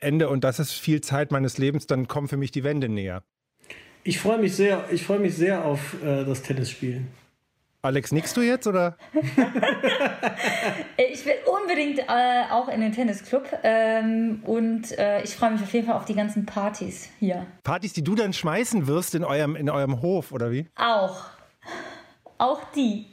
ende 0.00 0.28
und 0.28 0.44
das 0.44 0.58
ist 0.58 0.72
viel 0.72 1.02
Zeit 1.02 1.30
meines 1.30 1.58
Lebens, 1.58 1.86
dann 1.86 2.08
kommen 2.08 2.28
für 2.28 2.36
mich 2.36 2.50
die 2.50 2.64
Wände 2.64 2.88
näher. 2.88 3.22
Ich 4.02 4.18
freue 4.18 4.38
mich 4.38 4.56
sehr, 4.56 4.84
ich 4.90 5.04
freue 5.04 5.18
mich 5.18 5.34
sehr 5.34 5.64
auf 5.64 6.02
äh, 6.02 6.24
das 6.24 6.42
Tennisspielen. 6.42 7.08
Alex, 7.82 8.12
nickst 8.12 8.36
du 8.36 8.42
jetzt 8.42 8.66
oder? 8.66 8.98
ich 10.98 11.24
will 11.24 11.36
unbedingt 11.46 12.00
äh, 12.00 12.42
auch 12.50 12.68
in 12.68 12.82
den 12.82 12.92
Tennisclub 12.92 13.48
ähm, 13.62 14.42
und 14.44 14.98
äh, 14.98 15.22
ich 15.22 15.34
freue 15.34 15.52
mich 15.52 15.62
auf 15.62 15.72
jeden 15.72 15.86
Fall 15.86 15.96
auf 15.96 16.04
die 16.04 16.14
ganzen 16.14 16.44
Partys 16.44 17.08
hier. 17.18 17.46
Partys, 17.62 17.94
die 17.94 18.04
du 18.04 18.14
dann 18.14 18.34
schmeißen 18.34 18.86
wirst 18.86 19.14
in 19.14 19.24
eurem, 19.24 19.56
in 19.56 19.70
eurem 19.70 20.02
Hof, 20.02 20.30
oder 20.32 20.50
wie? 20.50 20.68
Auch. 20.76 21.24
Auch 22.36 22.60
die. 22.74 23.06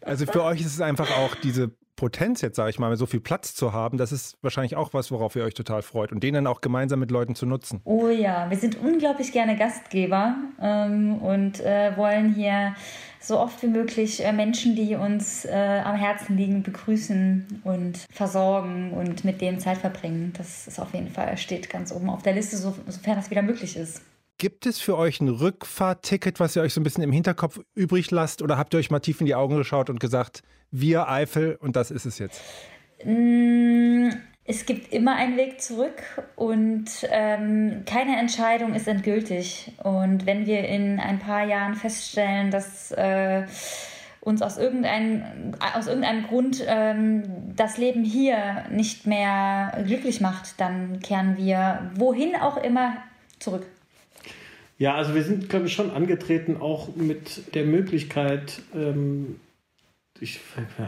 Also 0.00 0.26
für 0.26 0.44
euch 0.44 0.60
ist 0.60 0.74
es 0.74 0.80
einfach 0.80 1.10
auch 1.18 1.34
diese 1.34 1.72
Potenz 1.96 2.40
jetzt, 2.40 2.56
sage 2.56 2.70
ich 2.70 2.78
mal, 2.78 2.96
so 2.96 3.06
viel 3.06 3.20
Platz 3.20 3.54
zu 3.54 3.72
haben, 3.72 3.98
das 3.98 4.12
ist 4.12 4.36
wahrscheinlich 4.42 4.76
auch 4.76 4.94
was, 4.94 5.10
worauf 5.10 5.36
ihr 5.36 5.44
euch 5.44 5.54
total 5.54 5.82
freut 5.82 6.12
und 6.12 6.22
den 6.22 6.34
dann 6.34 6.46
auch 6.46 6.60
gemeinsam 6.60 7.00
mit 7.00 7.10
Leuten 7.10 7.34
zu 7.34 7.46
nutzen. 7.46 7.80
Oh 7.84 8.08
ja, 8.08 8.50
wir 8.50 8.56
sind 8.56 8.76
unglaublich 8.80 9.32
gerne 9.32 9.56
Gastgeber 9.56 10.36
ähm, 10.60 11.18
und 11.18 11.60
äh, 11.60 11.96
wollen 11.96 12.34
hier 12.34 12.74
so 13.20 13.38
oft 13.38 13.62
wie 13.62 13.68
möglich 13.68 14.24
äh, 14.24 14.32
Menschen, 14.32 14.76
die 14.76 14.96
uns 14.96 15.44
äh, 15.44 15.82
am 15.84 15.96
Herzen 15.96 16.36
liegen, 16.36 16.62
begrüßen 16.62 17.62
und 17.64 18.04
versorgen 18.10 18.92
und 18.92 19.24
mit 19.24 19.40
denen 19.40 19.60
Zeit 19.60 19.78
verbringen. 19.78 20.32
Das 20.36 20.66
ist 20.66 20.78
auf 20.78 20.92
jeden 20.92 21.10
Fall, 21.10 21.36
steht 21.36 21.70
ganz 21.70 21.92
oben 21.92 22.10
auf 22.10 22.22
der 22.22 22.34
Liste, 22.34 22.56
so, 22.56 22.74
sofern 22.86 23.16
das 23.16 23.30
wieder 23.30 23.42
möglich 23.42 23.76
ist. 23.76 24.02
Gibt 24.44 24.66
es 24.66 24.78
für 24.78 24.98
euch 24.98 25.22
ein 25.22 25.30
Rückfahrticket, 25.30 26.38
was 26.38 26.54
ihr 26.54 26.60
euch 26.60 26.74
so 26.74 26.80
ein 26.82 26.84
bisschen 26.84 27.02
im 27.02 27.12
Hinterkopf 27.12 27.60
übrig 27.74 28.10
lasst? 28.10 28.42
Oder 28.42 28.58
habt 28.58 28.74
ihr 28.74 28.78
euch 28.78 28.90
mal 28.90 29.00
tief 29.00 29.18
in 29.20 29.24
die 29.24 29.34
Augen 29.34 29.56
geschaut 29.56 29.88
und 29.88 30.00
gesagt, 30.00 30.42
wir 30.70 31.08
Eifel 31.08 31.56
und 31.62 31.76
das 31.76 31.90
ist 31.90 32.04
es 32.04 32.18
jetzt? 32.18 32.42
Mm, 33.06 34.10
Es 34.44 34.66
gibt 34.66 34.92
immer 34.92 35.16
einen 35.16 35.38
Weg 35.38 35.62
zurück 35.62 36.02
und 36.36 36.84
ähm, 37.08 37.84
keine 37.86 38.18
Entscheidung 38.18 38.74
ist 38.74 38.86
endgültig. 38.86 39.72
Und 39.82 40.26
wenn 40.26 40.44
wir 40.44 40.68
in 40.68 41.00
ein 41.00 41.20
paar 41.20 41.46
Jahren 41.46 41.74
feststellen, 41.74 42.50
dass 42.50 42.92
äh, 42.92 43.46
uns 44.20 44.42
aus, 44.42 44.58
irgendein, 44.58 45.56
aus 45.74 45.86
irgendeinem 45.86 46.26
Grund 46.26 46.62
ähm, 46.66 47.54
das 47.56 47.78
Leben 47.78 48.04
hier 48.04 48.66
nicht 48.70 49.06
mehr 49.06 49.82
glücklich 49.86 50.20
macht, 50.20 50.60
dann 50.60 51.00
kehren 51.00 51.38
wir 51.38 51.90
wohin 51.94 52.36
auch 52.36 52.58
immer 52.58 52.98
zurück. 53.38 53.64
Ja, 54.78 54.94
also 54.94 55.14
wir 55.14 55.22
sind, 55.22 55.48
glaube 55.48 55.66
ich, 55.66 55.72
schon 55.72 55.90
angetreten, 55.90 56.56
auch 56.56 56.94
mit 56.96 57.54
der 57.54 57.64
Möglichkeit, 57.64 58.60
ähm, 58.74 59.36
ich, 60.20 60.40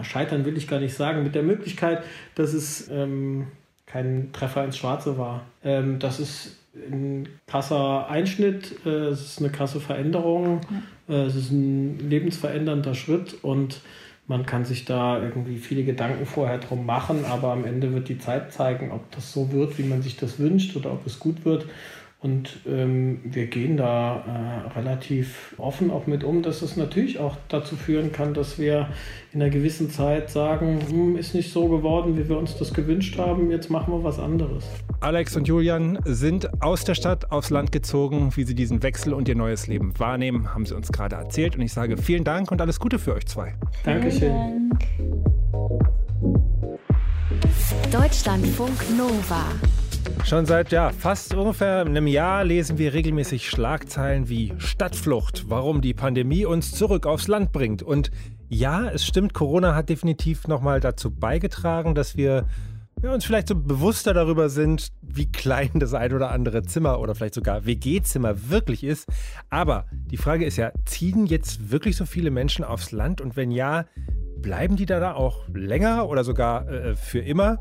scheitern 0.03 0.45
will 0.45 0.57
ich 0.57 0.69
gar 0.69 0.81
nicht 0.81 0.95
sagen, 0.95 1.23
mit 1.23 1.35
der 1.35 1.43
Möglichkeit, 1.43 2.03
dass 2.35 2.53
es 2.53 2.89
ähm, 2.91 3.49
kein 3.87 4.33
Treffer 4.33 4.65
ins 4.65 4.77
Schwarze 4.77 5.19
war. 5.19 5.47
Ähm, 5.65 5.99
das 5.99 6.21
ist 6.21 6.57
ein 6.75 7.29
krasser 7.47 8.09
Einschnitt, 8.09 8.75
äh, 8.85 9.09
es 9.09 9.23
ist 9.23 9.39
eine 9.39 9.51
krasse 9.51 9.81
Veränderung, 9.81 10.61
äh, 11.09 11.25
es 11.25 11.37
ist 11.37 11.51
ein 11.51 11.99
lebensverändernder 12.11 12.95
Schritt 12.95 13.37
und 13.43 13.81
man 14.29 14.45
kann 14.45 14.65
sich 14.65 14.85
da 14.85 15.23
irgendwie 15.23 15.59
viele 15.59 15.85
Gedanken 15.85 16.27
vorher 16.27 16.59
drum 16.59 16.85
machen, 16.85 17.25
aber 17.25 17.53
am 17.53 17.65
Ende 17.65 17.95
wird 17.95 18.09
die 18.09 18.19
Zeit 18.19 18.53
zeigen, 18.53 18.91
ob 18.91 19.11
das 19.13 19.33
so 19.33 19.53
wird, 19.53 19.79
wie 19.79 19.85
man 19.85 20.03
sich 20.03 20.17
das 20.17 20.41
wünscht 20.41 20.77
oder 20.77 20.93
ob 20.93 21.07
es 21.07 21.21
gut 21.21 21.45
wird. 21.45 21.67
Und 22.21 22.61
ähm, 22.67 23.21
wir 23.25 23.47
gehen 23.47 23.77
da 23.77 24.65
äh, 24.75 24.79
relativ 24.79 25.55
offen 25.59 25.91
auch 25.91 26.07
mit 26.07 26.25
um, 26.25 26.43
dass 26.43 26.63
es 26.63 26.77
natürlich 26.77 27.19
auch 27.19 27.37
dazu 27.49 27.77
führen 27.77 28.11
kann, 28.11 28.33
dass 28.33 28.59
wir 28.59 28.89
in 29.33 29.43
einer 29.43 29.51
gewissen 29.51 29.91
Zeit 29.91 30.31
sagen, 30.31 30.81
hm, 30.89 31.17
ist 31.17 31.35
nicht 31.35 31.53
so 31.53 31.69
geworden, 31.69 32.17
wie 32.19 32.29
wir 32.29 32.39
uns 32.39 32.57
das 32.57 32.73
gewünscht 32.73 33.19
haben, 33.19 33.51
jetzt 33.51 33.71
machen 33.71 33.93
wir 33.93 34.03
was 34.03 34.19
anderes. 34.19 34.65
Alex 35.01 35.37
und 35.37 35.47
Julian 35.47 35.99
sind 36.05 36.63
aus 36.63 36.85
der 36.85 36.95
Stadt 36.95 37.31
aufs 37.31 37.51
Land 37.51 37.71
gezogen. 37.71 38.31
Wie 38.35 38.45
sie 38.45 38.55
diesen 38.55 38.83
Wechsel 38.83 39.13
und 39.13 39.29
ihr 39.29 39.37
neues 39.37 39.67
Leben 39.67 39.93
wahrnehmen, 39.99 40.55
haben 40.55 40.65
sie 40.65 40.75
uns 40.75 40.91
gerade 40.91 41.17
erzählt. 41.17 41.55
Und 41.55 41.63
ich 41.63 41.73
sage 41.73 41.99
vielen 41.99 42.25
Dank 42.25 42.51
und 42.51 42.63
alles 42.63 42.81
Gute 42.81 42.99
für 42.99 43.15
euch 43.15 43.27
zwei. 43.27 43.55
Dankeschön. 43.85 44.71
Dank. 44.71 44.87
Deutschlandfunk 47.93 48.97
Nova. 48.97 49.45
Schon 50.25 50.47
seit 50.47 50.73
ja, 50.73 50.91
fast 50.91 51.35
ungefähr 51.35 51.81
einem 51.81 52.07
Jahr 52.07 52.45
lesen 52.45 52.79
wir 52.79 52.95
regelmäßig 52.95 53.49
Schlagzeilen 53.49 54.29
wie 54.29 54.53
Stadtflucht, 54.59 55.49
warum 55.49 55.81
die 55.81 55.95
Pandemie 55.95 56.45
uns 56.45 56.73
zurück 56.73 57.07
aufs 57.07 57.29
Land 57.29 57.53
bringt. 57.53 57.83
Und 57.83 58.11
ja, 58.49 58.89
es 58.89 59.05
stimmt, 59.05 59.35
Corona 59.35 59.75
hat 59.75 59.89
definitiv 59.89 60.49
nochmal 60.49 60.81
dazu 60.81 61.11
beigetragen, 61.11 61.95
dass 61.95 62.17
wir 62.17 62.47
ja, 63.03 63.13
uns 63.13 63.25
vielleicht 63.25 63.49
so 63.49 63.55
bewusster 63.55 64.15
darüber 64.15 64.49
sind, 64.49 64.93
wie 65.03 65.31
klein 65.31 65.71
das 65.75 65.95
ein 65.95 66.13
oder 66.13 66.31
andere 66.31 66.63
Zimmer 66.63 66.99
oder 66.99 67.15
vielleicht 67.15 67.35
sogar 67.35 67.67
WG-Zimmer 67.67 68.49
wirklich 68.51 68.85
ist. 68.85 69.09
Aber 69.51 69.87
die 69.93 70.17
Frage 70.17 70.45
ist 70.47 70.57
ja, 70.57 70.73
ziehen 70.87 71.27
jetzt 71.27 71.71
wirklich 71.71 71.97
so 71.97 72.07
viele 72.07 72.31
Menschen 72.31 72.65
aufs 72.65 72.93
Land? 72.93 73.21
Und 73.21 73.37
wenn 73.37 73.51
ja, 73.51 73.85
bleiben 74.41 74.77
die 74.77 74.87
da, 74.87 75.13
auch 75.13 75.47
länger 75.53 76.09
oder 76.09 76.25
sogar 76.25 76.69
äh, 76.69 76.97
für 76.97 77.21
immer? 77.21 77.59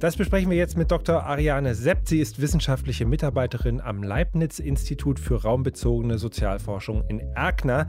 Das 0.00 0.16
besprechen 0.16 0.50
wir 0.50 0.56
jetzt 0.56 0.78
mit 0.78 0.90
Dr. 0.90 1.24
Ariane 1.24 1.74
Sepp. 1.74 2.08
Sie 2.08 2.20
ist 2.20 2.40
wissenschaftliche 2.40 3.04
Mitarbeiterin 3.04 3.82
am 3.82 4.02
Leibniz-Institut 4.02 5.20
für 5.20 5.42
raumbezogene 5.42 6.16
Sozialforschung 6.16 7.04
in 7.08 7.20
Erkner. 7.36 7.86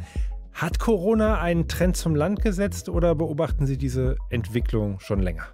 Hat 0.51 0.77
Corona 0.77 1.39
einen 1.39 1.69
Trend 1.69 1.95
zum 1.95 2.13
Land 2.13 2.41
gesetzt 2.41 2.89
oder 2.89 3.15
beobachten 3.15 3.65
Sie 3.65 3.77
diese 3.77 4.17
Entwicklung 4.29 4.99
schon 4.99 5.21
länger? 5.21 5.45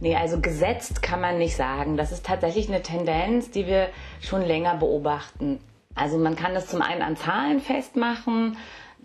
Nee, 0.00 0.14
also 0.16 0.38
gesetzt 0.38 1.00
kann 1.00 1.22
man 1.22 1.38
nicht 1.38 1.56
sagen. 1.56 1.96
Das 1.96 2.12
ist 2.12 2.26
tatsächlich 2.26 2.68
eine 2.68 2.82
Tendenz, 2.82 3.50
die 3.50 3.66
wir 3.66 3.88
schon 4.20 4.42
länger 4.42 4.76
beobachten. 4.76 5.60
Also 5.94 6.18
man 6.18 6.36
kann 6.36 6.52
das 6.52 6.66
zum 6.66 6.82
einen 6.82 7.00
an 7.00 7.16
Zahlen 7.16 7.60
festmachen. 7.60 8.58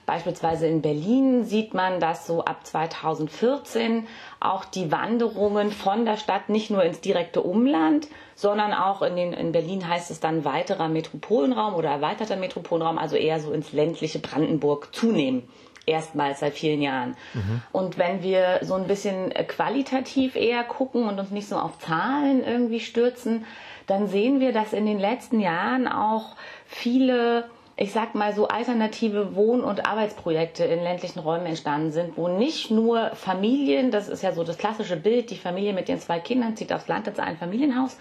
Beispielsweise 0.10 0.66
in 0.66 0.82
Berlin 0.82 1.44
sieht 1.44 1.76
man, 1.76 2.00
dass 2.00 2.26
so 2.26 2.44
ab 2.44 2.66
2014 2.66 4.08
auch 4.40 4.66
die 4.66 4.92
Wanderungen 4.92 5.70
von 5.70 6.04
der 6.04 6.18
Stadt 6.18 6.50
nicht 6.50 6.72
nur 6.72 6.82
ins 6.82 7.00
direkte 7.00 7.44
Umland, 7.44 8.08
sondern 8.34 8.74
auch 8.74 9.04
in, 9.04 9.16
den, 9.16 9.34
in 9.34 9.52
Berlin 9.52 9.88
heißt 9.88 10.10
es 10.10 10.20
dann 10.20 10.46
weiterer 10.46 10.88
Metropolenraum 10.88 11.76
oder 11.76 11.92
erweiterter 11.92 12.38
Metropolenraum, 12.38 12.98
also 12.98 13.18
eher 13.18 13.40
so 13.40 13.52
ins 13.52 13.72
ländliche 13.72 14.18
Brandenburg 14.18 14.96
zunehmen 14.96 15.48
erstmals 15.86 16.40
seit 16.40 16.56
vielen 16.56 16.82
Jahren. 16.82 17.16
Mhm. 17.36 17.62
Und 17.72 18.00
wenn 18.00 18.24
wir 18.24 18.62
so 18.64 18.74
ein 18.74 18.88
bisschen 18.88 19.32
qualitativ 19.48 20.36
eher 20.36 20.64
gucken 20.64 21.08
und 21.08 21.20
uns 21.20 21.30
nicht 21.30 21.48
so 21.48 21.56
auf 21.56 21.78
Zahlen 21.78 22.44
irgendwie 22.44 22.80
stürzen, 22.80 23.46
dann 23.86 24.08
sehen 24.08 24.40
wir, 24.40 24.54
dass 24.54 24.74
in 24.74 24.88
den 24.88 25.00
letzten 25.00 25.40
Jahren 25.40 25.88
auch 25.88 26.36
viele 26.66 27.46
ich 27.82 27.94
sag 27.94 28.14
mal 28.14 28.34
so 28.34 28.50
alternative 28.50 29.36
Wohn- 29.38 29.64
und 29.64 29.86
Arbeitsprojekte 29.86 30.66
in 30.66 30.84
ländlichen 30.84 31.20
Räumen 31.20 31.46
entstanden 31.46 31.92
sind, 31.92 32.18
wo 32.18 32.28
nicht 32.28 32.72
nur 32.72 33.12
Familien, 33.16 33.90
das 33.90 34.10
ist 34.10 34.22
ja 34.22 34.34
so 34.34 34.44
das 34.44 34.58
klassische 34.58 34.98
Bild, 34.98 35.30
die 35.30 35.38
Familie 35.38 35.72
mit 35.72 35.88
ihren 35.88 36.02
zwei 36.02 36.20
Kindern 36.20 36.58
zieht 36.58 36.74
aufs 36.74 36.90
Land 36.90 37.08
in 37.08 37.18
ein 37.22 37.38
Familienhaus, 37.38 37.98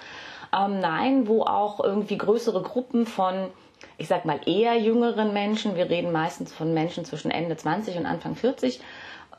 ähm, 0.53 0.81
nein, 0.81 1.29
wo 1.29 1.43
auch 1.43 1.79
irgendwie 1.79 2.19
größere 2.19 2.61
Gruppen 2.63 3.07
von 3.07 3.51
ich 3.97 4.09
sag 4.09 4.25
mal 4.25 4.41
eher 4.47 4.77
jüngeren 4.77 5.33
Menschen, 5.33 5.77
wir 5.77 5.89
reden 5.89 6.11
meistens 6.11 6.53
von 6.53 6.75
Menschen 6.75 7.05
zwischen 7.05 7.31
Ende 7.31 7.57
20 7.57 7.97
und 7.97 8.07
Anfang 8.07 8.35
40, 8.35 8.81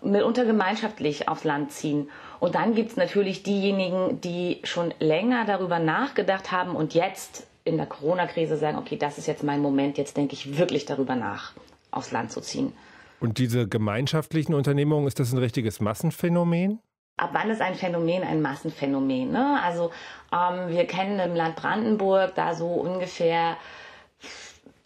mitunter 0.01 0.46
gemeinschaftlich 0.46 1.27
aufs 1.27 1.43
Land 1.43 1.74
ziehen. 1.74 2.10
Und 2.39 2.55
dann 2.55 2.75
gibt's 2.75 2.96
natürlich 2.96 3.43
diejenigen, 3.43 4.22
die 4.22 4.62
schon 4.63 4.93
länger 5.00 5.43
darüber 5.46 5.79
nachgedacht 5.79 6.53
haben 6.53 6.75
und 6.75 6.93
jetzt 6.93 7.49
in 7.63 7.78
der 7.78 7.86
Corona-Krise 7.86 8.58
sagen, 8.58 8.78
okay, 8.78 8.98
das 8.98 9.18
ist 9.18 9.28
jetzt 9.28 9.44
mein 9.44 9.62
Moment, 9.62 9.98
jetzt 9.98 10.18
denke 10.18 10.34
ich 10.34 10.58
wirklich 10.58 10.86
darüber 10.86 11.16
nach, 11.16 11.54
aufs 11.92 12.12
Land 12.12 12.32
zu 12.32 12.42
ziehen. 12.42 12.74
Und 13.20 13.38
diese 13.38 13.68
gemeinschaftlichen 13.68 14.54
Unternehmungen, 14.54 15.08
ist 15.08 15.20
das 15.20 15.34
ein 15.34 15.39
richtiges 15.39 15.80
Massenphänomen? 15.80 16.80
Ab 17.18 17.32
wann 17.34 17.50
ist 17.50 17.62
ein 17.62 17.75
Phänomen 17.75 18.24
ein 18.24 18.42
Massenphänomen? 18.42 19.30
Ne? 19.32 19.60
Also 19.62 19.92
ähm, 20.32 20.70
wir 20.70 20.86
kennen 20.86 21.20
im 21.20 21.36
Land 21.36 21.58
Brandenburg 21.58 22.34
da 22.36 22.56
so 22.56 22.68
ungefähr 22.68 23.58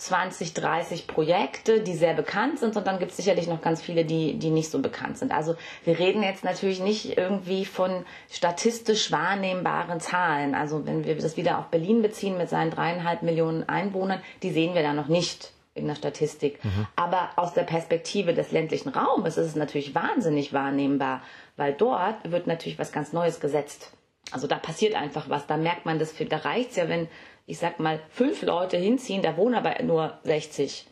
20, 0.03 0.53
30 0.53 1.07
Projekte, 1.07 1.79
die 1.79 1.95
sehr 1.95 2.13
bekannt 2.13 2.60
sind 2.60 2.75
und 2.75 2.86
dann 2.86 3.00
gibt 3.00 3.12
es 3.12 3.17
sicherlich 3.17 3.48
noch 3.48 3.62
ganz 3.62 3.81
viele, 3.81 4.03
die, 4.03 4.38
die 4.38 4.50
nicht 4.50 4.69
so 4.69 4.79
bekannt 4.79 5.17
sind. 5.17 5.31
Also 5.31 5.55
wir 5.86 5.98
reden 5.98 6.24
jetzt 6.24 6.43
natürlich 6.43 6.81
nicht 6.81 7.17
irgendwie 7.17 7.63
von 7.63 8.05
statistisch 8.29 9.13
wahrnehmbaren 9.13 10.01
Zahlen. 10.01 10.55
Also 10.55 10.86
wenn 10.86 11.05
wir 11.05 11.15
das 11.15 11.38
wieder 11.38 11.57
auf 11.57 11.67
Berlin 11.67 12.01
beziehen 12.01 12.38
mit 12.38 12.50
seinen 12.50 12.69
dreieinhalb 12.69 13.22
Millionen 13.22 13.69
Einwohnern, 13.69 14.22
die 14.41 14.51
sehen 14.51 14.75
wir 14.75 14.83
da 14.83 14.91
noch 14.91 15.07
nicht 15.07 15.53
in 15.74 15.88
der 15.88 15.95
Statistik. 15.95 16.63
Mhm. 16.65 16.86
Aber 16.98 17.29
aus 17.38 17.53
der 17.53 17.63
Perspektive 17.63 18.33
des 18.33 18.51
ländlichen 18.51 18.89
Raumes 18.89 19.38
ist 19.38 19.48
es 19.48 19.55
natürlich 19.55 19.95
wahnsinnig 19.95 20.51
wahrnehmbar, 20.51 21.22
weil 21.55 21.74
dort 21.74 22.29
wird 22.29 22.45
natürlich 22.45 22.77
was 22.77 22.91
ganz 22.91 23.13
Neues 23.13 23.39
gesetzt. 23.39 23.93
Also 24.31 24.48
da 24.48 24.57
passiert 24.57 24.95
einfach 24.95 25.29
was. 25.29 25.48
Da 25.48 25.57
merkt 25.57 25.86
man 25.86 26.00
das, 26.00 26.13
da 26.29 26.38
reicht's 26.38 26.75
ja, 26.75 26.89
wenn 26.89 27.07
ich 27.46 27.58
sag 27.58 27.80
mal, 27.80 28.00
fünf 28.10 28.42
Leute 28.42 28.78
hinziehen, 28.78 29.22
da 29.22 29.38
wohnen 29.38 29.56
aber 29.56 29.82
nur 29.84 30.18
60. 30.24 30.88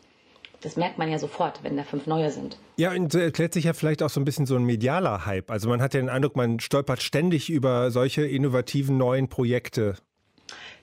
Das 0.60 0.76
merkt 0.76 0.96
man 0.96 1.10
ja 1.10 1.18
sofort, 1.18 1.64
wenn 1.64 1.76
da 1.76 1.82
fünf 1.82 2.06
neue 2.06 2.30
sind. 2.30 2.56
Ja, 2.76 2.92
und 2.92 3.10
so 3.10 3.18
erklärt 3.18 3.52
sich 3.52 3.64
ja 3.64 3.72
vielleicht 3.72 4.02
auch 4.02 4.10
so 4.10 4.20
ein 4.20 4.24
bisschen 4.24 4.46
so 4.46 4.54
ein 4.54 4.62
medialer 4.62 5.26
Hype. 5.26 5.50
Also 5.50 5.68
man 5.68 5.82
hat 5.82 5.94
ja 5.94 6.00
den 6.00 6.08
Eindruck, 6.08 6.36
man 6.36 6.60
stolpert 6.60 7.02
ständig 7.02 7.50
über 7.50 7.90
solche 7.90 8.24
innovativen 8.24 8.96
neuen 8.96 9.28
Projekte. 9.28 9.96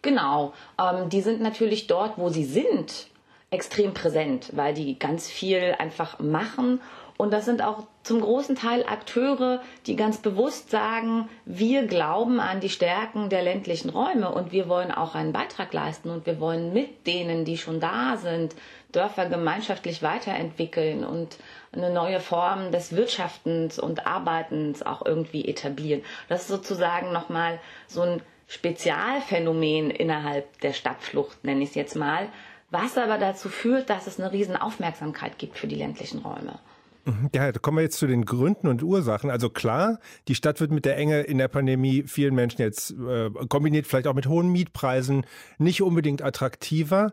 Genau, 0.01 0.53
ähm, 0.79 1.09
die 1.09 1.21
sind 1.21 1.41
natürlich 1.41 1.87
dort, 1.87 2.17
wo 2.17 2.29
sie 2.29 2.45
sind, 2.45 3.09
extrem 3.51 3.93
präsent, 3.93 4.51
weil 4.53 4.73
die 4.73 4.99
ganz 4.99 5.27
viel 5.27 5.75
einfach 5.79 6.19
machen 6.19 6.81
und 7.19 7.33
das 7.33 7.43
sind 7.43 7.61
auch 7.61 7.83
zum 8.03 8.21
großen 8.21 8.55
Teil 8.55 8.85
Akteure, 8.87 9.61
die 9.87 9.97
ganz 9.97 10.19
bewusst 10.19 10.71
sagen, 10.71 11.27
wir 11.43 11.85
glauben 11.85 12.39
an 12.39 12.61
die 12.61 12.69
Stärken 12.69 13.27
der 13.27 13.43
ländlichen 13.43 13.89
Räume 13.89 14.31
und 14.31 14.53
wir 14.53 14.69
wollen 14.69 14.93
auch 14.93 15.15
einen 15.15 15.33
Beitrag 15.33 15.73
leisten 15.73 16.11
und 16.11 16.25
wir 16.25 16.39
wollen 16.39 16.71
mit 16.71 17.05
denen, 17.07 17.43
die 17.43 17.57
schon 17.57 17.81
da 17.81 18.15
sind, 18.15 18.55
Dörfer 18.93 19.25
gemeinschaftlich 19.25 20.01
weiterentwickeln 20.01 21.03
und 21.03 21.35
eine 21.73 21.89
neue 21.89 22.21
Form 22.21 22.71
des 22.71 22.95
Wirtschaftens 22.95 23.79
und 23.79 24.07
Arbeitens 24.07 24.81
auch 24.81 25.05
irgendwie 25.05 25.45
etablieren. 25.45 26.03
Das 26.29 26.43
ist 26.43 26.47
sozusagen 26.47 27.11
nochmal 27.11 27.59
so 27.87 28.01
ein 28.01 28.21
Spezialphänomen 28.47 29.91
innerhalb 29.91 30.61
der 30.61 30.71
Stadtflucht, 30.71 31.43
nenne 31.43 31.63
ich 31.63 31.69
es 31.71 31.75
jetzt 31.75 31.97
mal, 31.97 32.29
was 32.71 32.97
aber 32.97 33.17
dazu 33.17 33.49
führt, 33.49 33.89
dass 33.89 34.07
es 34.07 34.21
eine 34.21 34.31
riesen 34.31 34.55
Aufmerksamkeit 34.55 35.37
gibt 35.37 35.57
für 35.57 35.67
die 35.67 35.75
ländlichen 35.75 36.19
Räume. 36.19 36.59
Mhm. 37.05 37.29
Ja, 37.33 37.51
da 37.51 37.59
kommen 37.59 37.77
wir 37.77 37.83
jetzt 37.83 37.97
zu 37.97 38.07
den 38.07 38.25
Gründen 38.25 38.67
und 38.67 38.83
Ursachen. 38.83 39.29
Also 39.29 39.49
klar, 39.49 39.99
die 40.27 40.35
Stadt 40.35 40.59
wird 40.59 40.71
mit 40.71 40.85
der 40.85 40.97
Enge 40.97 41.21
in 41.21 41.37
der 41.37 41.47
Pandemie 41.47 42.03
vielen 42.03 42.35
Menschen 42.35 42.61
jetzt 42.61 42.91
äh, 42.91 43.29
kombiniert, 43.47 43.87
vielleicht 43.87 44.07
auch 44.07 44.13
mit 44.13 44.27
hohen 44.27 44.51
Mietpreisen, 44.51 45.25
nicht 45.57 45.81
unbedingt 45.81 46.21
attraktiver. 46.21 47.11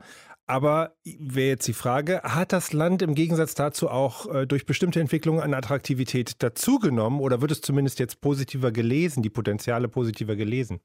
Aber 0.49 0.93
wäre 1.05 1.49
jetzt 1.49 1.67
die 1.67 1.73
Frage, 1.73 2.23
hat 2.23 2.53
das 2.53 2.73
Land 2.73 3.03
im 3.03 3.17
Gegensatz 3.17 3.55
dazu 3.55 3.91
auch 3.91 4.33
äh, 4.33 4.47
durch 4.47 4.65
bestimmte 4.65 5.01
Entwicklungen 5.01 5.41
an 5.41 5.55
Attraktivität 5.55 6.41
dazugenommen 6.43 7.19
oder 7.19 7.41
wird 7.41 7.51
es 7.51 7.63
zumindest 7.63 7.99
jetzt 7.99 8.21
positiver 8.21 8.71
gelesen, 8.71 9.25
die 9.25 9.31
Potenziale 9.31 9.89
positiver 9.89 10.37
gelesen? 10.37 10.81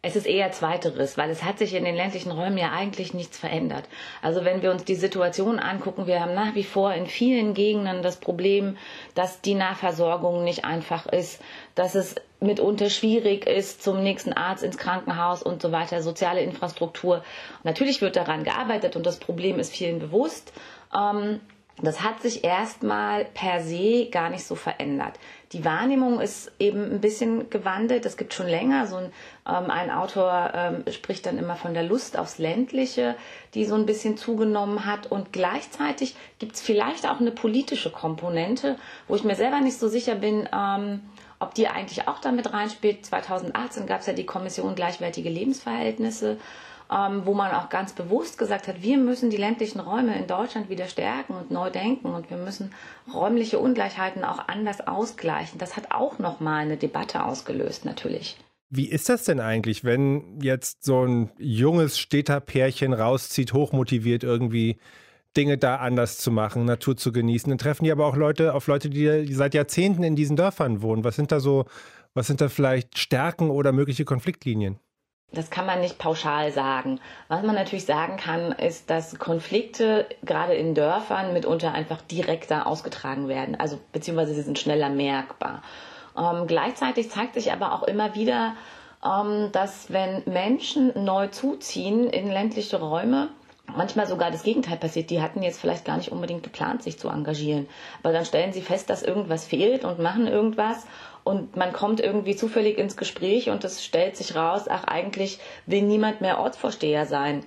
Es 0.00 0.14
ist 0.14 0.26
eher 0.26 0.52
zweiteres, 0.52 1.18
weil 1.18 1.28
es 1.28 1.42
hat 1.42 1.58
sich 1.58 1.74
in 1.74 1.84
den 1.84 1.96
ländlichen 1.96 2.30
Räumen 2.30 2.56
ja 2.56 2.70
eigentlich 2.70 3.14
nichts 3.14 3.36
verändert. 3.36 3.88
Also 4.22 4.44
wenn 4.44 4.62
wir 4.62 4.70
uns 4.70 4.84
die 4.84 4.94
Situation 4.94 5.58
angucken, 5.58 6.06
wir 6.06 6.20
haben 6.20 6.34
nach 6.34 6.54
wie 6.54 6.62
vor 6.62 6.94
in 6.94 7.06
vielen 7.06 7.52
Gegenden 7.52 8.02
das 8.02 8.16
Problem, 8.18 8.76
dass 9.16 9.40
die 9.40 9.54
Nahversorgung 9.54 10.44
nicht 10.44 10.64
einfach 10.64 11.06
ist, 11.06 11.42
dass 11.74 11.96
es 11.96 12.14
mitunter 12.40 12.90
schwierig 12.90 13.46
ist, 13.48 13.82
zum 13.82 14.00
nächsten 14.02 14.32
Arzt 14.32 14.62
ins 14.62 14.78
Krankenhaus 14.78 15.42
und 15.42 15.60
so 15.60 15.72
weiter, 15.72 16.00
soziale 16.00 16.42
Infrastruktur. 16.42 17.24
Natürlich 17.64 18.00
wird 18.00 18.14
daran 18.14 18.44
gearbeitet 18.44 18.94
und 18.94 19.04
das 19.04 19.18
Problem 19.18 19.58
ist 19.58 19.72
vielen 19.72 19.98
bewusst. 19.98 20.52
Ähm, 20.96 21.40
das 21.80 22.02
hat 22.02 22.20
sich 22.20 22.42
erstmal 22.42 23.24
per 23.24 23.60
se 23.62 24.08
gar 24.10 24.30
nicht 24.30 24.44
so 24.44 24.56
verändert. 24.56 25.14
Die 25.52 25.64
Wahrnehmung 25.64 26.20
ist 26.20 26.50
eben 26.58 26.92
ein 26.92 27.00
bisschen 27.00 27.50
gewandelt. 27.50 28.04
Es 28.04 28.16
gibt 28.16 28.34
schon 28.34 28.48
länger 28.48 28.86
so 28.86 28.96
ein, 28.96 29.12
ein 29.52 29.90
Autor 29.90 30.52
ähm, 30.54 30.84
spricht 30.92 31.26
dann 31.26 31.38
immer 31.38 31.56
von 31.56 31.74
der 31.74 31.82
Lust 31.82 32.18
aufs 32.18 32.38
Ländliche, 32.38 33.14
die 33.54 33.64
so 33.64 33.74
ein 33.74 33.86
bisschen 33.86 34.16
zugenommen 34.16 34.84
hat. 34.84 35.06
Und 35.10 35.32
gleichzeitig 35.32 36.16
gibt 36.38 36.56
es 36.56 36.60
vielleicht 36.60 37.08
auch 37.08 37.20
eine 37.20 37.30
politische 37.30 37.90
Komponente, 37.90 38.76
wo 39.06 39.16
ich 39.16 39.24
mir 39.24 39.36
selber 39.36 39.60
nicht 39.60 39.78
so 39.78 39.88
sicher 39.88 40.16
bin, 40.16 40.48
ähm, 40.54 41.00
ob 41.40 41.54
die 41.54 41.68
eigentlich 41.68 42.08
auch 42.08 42.20
damit 42.20 42.52
reinspielt. 42.52 43.06
2018 43.06 43.86
gab 43.86 44.00
es 44.00 44.06
ja 44.06 44.12
die 44.12 44.26
Kommission 44.26 44.74
Gleichwertige 44.74 45.30
Lebensverhältnisse 45.30 46.38
ähm, 46.90 47.26
wo 47.26 47.34
man 47.34 47.52
auch 47.52 47.68
ganz 47.68 47.92
bewusst 47.92 48.38
gesagt 48.38 48.66
hat, 48.68 48.82
wir 48.82 48.96
müssen 48.96 49.30
die 49.30 49.36
ländlichen 49.36 49.80
Räume 49.80 50.16
in 50.16 50.26
Deutschland 50.26 50.70
wieder 50.70 50.86
stärken 50.86 51.34
und 51.34 51.50
neu 51.50 51.70
denken 51.70 52.08
und 52.08 52.30
wir 52.30 52.38
müssen 52.38 52.72
räumliche 53.12 53.58
Ungleichheiten 53.58 54.24
auch 54.24 54.48
anders 54.48 54.86
ausgleichen. 54.86 55.58
Das 55.58 55.76
hat 55.76 55.90
auch 55.90 56.18
nochmal 56.18 56.62
eine 56.62 56.76
Debatte 56.76 57.24
ausgelöst, 57.24 57.84
natürlich. 57.84 58.36
Wie 58.70 58.88
ist 58.88 59.08
das 59.08 59.24
denn 59.24 59.40
eigentlich, 59.40 59.84
wenn 59.84 60.40
jetzt 60.42 60.84
so 60.84 61.04
ein 61.04 61.30
junges 61.38 61.98
Städterpärchen 61.98 62.92
rauszieht, 62.92 63.54
hochmotiviert 63.54 64.24
irgendwie 64.24 64.78
Dinge 65.36 65.56
da 65.56 65.76
anders 65.76 66.18
zu 66.18 66.30
machen, 66.30 66.66
Natur 66.66 66.96
zu 66.96 67.10
genießen? 67.10 67.48
Dann 67.48 67.58
treffen 67.58 67.84
die 67.84 67.92
aber 67.92 68.06
auch 68.06 68.16
Leute 68.16 68.52
auf 68.52 68.66
Leute, 68.66 68.90
die 68.90 69.32
seit 69.32 69.54
Jahrzehnten 69.54 70.02
in 70.02 70.16
diesen 70.16 70.36
Dörfern 70.36 70.82
wohnen. 70.82 71.02
Was 71.02 71.16
sind 71.16 71.32
da 71.32 71.40
so, 71.40 71.64
was 72.12 72.26
sind 72.26 72.42
da 72.42 72.50
vielleicht 72.50 72.98
Stärken 72.98 73.48
oder 73.48 73.72
mögliche 73.72 74.04
Konfliktlinien? 74.04 74.78
Das 75.30 75.50
kann 75.50 75.66
man 75.66 75.80
nicht 75.80 75.98
pauschal 75.98 76.52
sagen. 76.52 77.00
Was 77.28 77.42
man 77.42 77.54
natürlich 77.54 77.84
sagen 77.84 78.16
kann, 78.16 78.52
ist, 78.52 78.88
dass 78.88 79.18
Konflikte 79.18 80.06
gerade 80.22 80.54
in 80.54 80.74
Dörfern 80.74 81.34
mitunter 81.34 81.72
einfach 81.72 82.00
direkter 82.02 82.66
ausgetragen 82.66 83.28
werden, 83.28 83.54
also 83.54 83.78
beziehungsweise 83.92 84.34
sie 84.34 84.42
sind 84.42 84.58
schneller 84.58 84.88
merkbar. 84.88 85.62
Ähm, 86.18 86.46
gleichzeitig 86.46 87.10
zeigt 87.10 87.34
sich 87.34 87.52
aber 87.52 87.72
auch 87.72 87.84
immer 87.84 88.14
wieder, 88.14 88.54
ähm, 89.04 89.50
dass 89.52 89.92
wenn 89.92 90.22
Menschen 90.26 90.92
neu 91.04 91.28
zuziehen 91.28 92.08
in 92.08 92.30
ländliche 92.30 92.80
Räume, 92.80 93.28
manchmal 93.76 94.06
sogar 94.06 94.30
das 94.30 94.42
Gegenteil 94.42 94.78
passiert. 94.78 95.10
Die 95.10 95.20
hatten 95.20 95.42
jetzt 95.42 95.60
vielleicht 95.60 95.84
gar 95.84 95.98
nicht 95.98 96.10
unbedingt 96.10 96.42
geplant, 96.42 96.82
sich 96.82 96.98
zu 96.98 97.08
engagieren. 97.08 97.68
Aber 98.02 98.12
dann 98.12 98.24
stellen 98.24 98.52
sie 98.52 98.62
fest, 98.62 98.90
dass 98.90 99.02
irgendwas 99.02 99.44
fehlt 99.44 99.84
und 99.84 99.98
machen 99.98 100.26
irgendwas 100.26 100.86
und 101.24 101.56
man 101.56 101.72
kommt 101.72 102.00
irgendwie 102.00 102.36
zufällig 102.36 102.78
ins 102.78 102.96
Gespräch 102.96 103.50
und 103.50 103.62
es 103.64 103.84
stellt 103.84 104.16
sich 104.16 104.34
raus, 104.34 104.64
ach 104.68 104.84
eigentlich 104.84 105.38
will 105.66 105.82
niemand 105.82 106.22
mehr 106.22 106.40
Ortsvorsteher 106.40 107.04
sein. 107.04 107.44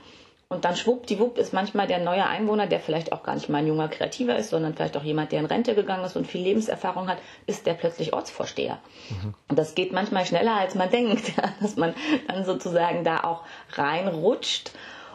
Und 0.52 0.66
dann 0.66 0.76
schwuppdiwupp 0.76 1.38
ist 1.38 1.54
manchmal 1.54 1.88
der 1.88 2.00
neue 2.00 2.26
Einwohner, 2.26 2.68
der 2.68 2.82
vielleicht 2.82 3.14
auch 3.14 3.24
gar 3.24 3.36
nicht 3.36 3.48
mal 3.48 3.60
ein 3.60 3.68
junger 3.68 3.88
Kreativer 3.88 4.36
ist, 4.36 4.50
sondern 4.50 4.74
vielleicht 4.74 4.98
auch 4.98 5.04
jemand, 5.04 5.32
der 5.32 5.40
in 5.40 5.46
Rente 5.46 5.76
gegangen 5.76 6.04
ist 6.04 6.18
und 6.18 6.28
viel 6.28 6.42
Lebenserfahrung 6.42 7.08
hat, 7.08 7.20
ist 7.48 7.66
der 7.66 7.74
plötzlich 7.74 8.12
Ortsvorsteher. 8.12 8.80
Mhm. 9.10 9.34
Und 9.48 9.58
das 9.58 9.76
geht 9.76 9.94
manchmal 9.94 10.26
schneller, 10.26 10.56
als 10.56 10.76
man 10.76 10.90
denkt, 10.92 11.32
dass 11.62 11.78
man 11.78 11.96
dann 12.28 12.44
sozusagen 12.44 13.06
da 13.06 13.24
auch 13.24 13.44
reinrutscht. 13.72 14.72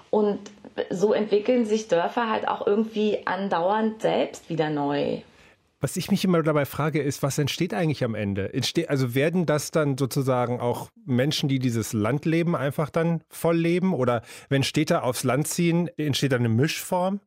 Und 0.09 0.38
so 0.88 1.12
entwickeln 1.12 1.66
sich 1.66 1.88
Dörfer 1.88 2.31
halt 2.31 2.49
auch 2.49 2.66
irgendwie 2.66 3.26
andauernd 3.26 4.00
selbst 4.00 4.49
wieder 4.49 4.71
neu. 4.71 5.19
Was 5.87 5.97
ich 5.97 6.11
mich 6.11 6.25
immer 6.25 6.43
dabei 6.43 6.64
frage, 6.64 7.00
ist, 7.00 7.23
was 7.23 7.38
entsteht 7.38 7.73
eigentlich 7.73 8.02
am 8.02 8.16
Ende? 8.16 8.52
Entste 8.52 8.90
also 8.90 9.14
werden 9.14 9.46
das 9.46 9.70
dann 9.70 9.96
sozusagen 9.96 10.59
auch 10.59 10.88
Menschen, 11.05 11.49
die 11.49 11.61
dieses 11.61 11.92
Landleben 11.92 12.57
einfach 12.57 12.90
dann 12.90 13.22
voll 13.29 13.57
leben? 13.57 13.94
Oder 13.94 14.22
wenn 14.49 14.64
Städte 14.64 15.05
aufs 15.05 15.22
Land 15.22 15.46
ziehen, 15.46 15.88
entsteht 15.96 16.33
dann 16.33 16.40
eine 16.40 16.49
Mischform? 16.49 17.20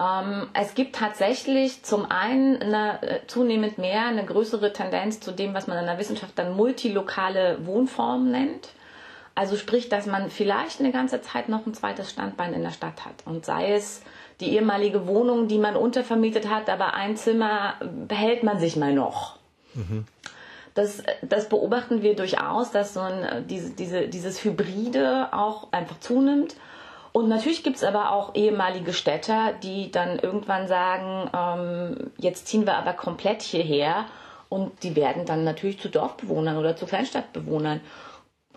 Ähm, 0.00 0.48
es 0.54 0.74
gibt 0.74 0.94
tatsächlich 0.96 1.82
zum 1.82 2.06
einen 2.06 2.62
eine, 2.62 3.02
äh, 3.02 3.26
zunehmend 3.26 3.76
mehr 3.76 4.06
eine 4.06 4.24
größere 4.24 4.72
Tendenz 4.72 5.20
zu 5.20 5.30
dem, 5.30 5.52
was 5.52 5.66
man 5.66 5.76
in 5.76 5.84
der 5.84 5.98
Wissenschaft 5.98 6.38
dann 6.38 6.56
multilokale 6.56 7.66
Wohnformen 7.66 8.30
nennt. 8.30 8.70
Also 9.34 9.56
sprich, 9.56 9.90
dass 9.90 10.06
man 10.06 10.30
vielleicht 10.30 10.80
eine 10.80 10.92
ganze 10.92 11.20
Zeit 11.20 11.50
noch 11.50 11.66
ein 11.66 11.74
zweites 11.74 12.08
Standbein 12.10 12.54
in 12.54 12.62
der 12.62 12.70
Stadt 12.70 13.04
hat. 13.04 13.16
Und 13.26 13.44
sei 13.44 13.74
es 13.74 14.00
die 14.42 14.54
ehemalige 14.54 15.06
Wohnung, 15.06 15.48
die 15.48 15.58
man 15.58 15.76
untervermietet 15.76 16.50
hat, 16.50 16.68
aber 16.68 16.94
ein 16.94 17.16
Zimmer 17.16 17.74
behält 18.08 18.42
man 18.42 18.58
sich 18.58 18.76
mal 18.76 18.92
noch. 18.92 19.38
Mhm. 19.74 20.04
Das, 20.74 21.02
das 21.22 21.48
beobachten 21.48 22.02
wir 22.02 22.16
durchaus, 22.16 22.70
dass 22.70 22.94
so 22.94 23.00
ein, 23.00 23.46
diese, 23.48 23.70
diese, 23.70 24.08
dieses 24.08 24.44
Hybride 24.44 25.28
auch 25.32 25.68
einfach 25.72 26.00
zunimmt. 26.00 26.56
Und 27.12 27.28
natürlich 27.28 27.62
gibt 27.62 27.76
es 27.76 27.84
aber 27.84 28.12
auch 28.12 28.34
ehemalige 28.34 28.94
Städter, 28.94 29.52
die 29.62 29.90
dann 29.90 30.18
irgendwann 30.18 30.66
sagen, 30.66 31.30
ähm, 31.36 32.10
jetzt 32.16 32.48
ziehen 32.48 32.66
wir 32.66 32.74
aber 32.74 32.94
komplett 32.94 33.42
hierher 33.42 34.06
und 34.48 34.82
die 34.82 34.96
werden 34.96 35.26
dann 35.26 35.44
natürlich 35.44 35.78
zu 35.78 35.88
Dorfbewohnern 35.88 36.56
oder 36.56 36.74
zu 36.74 36.86
Kleinstadtbewohnern. 36.86 37.80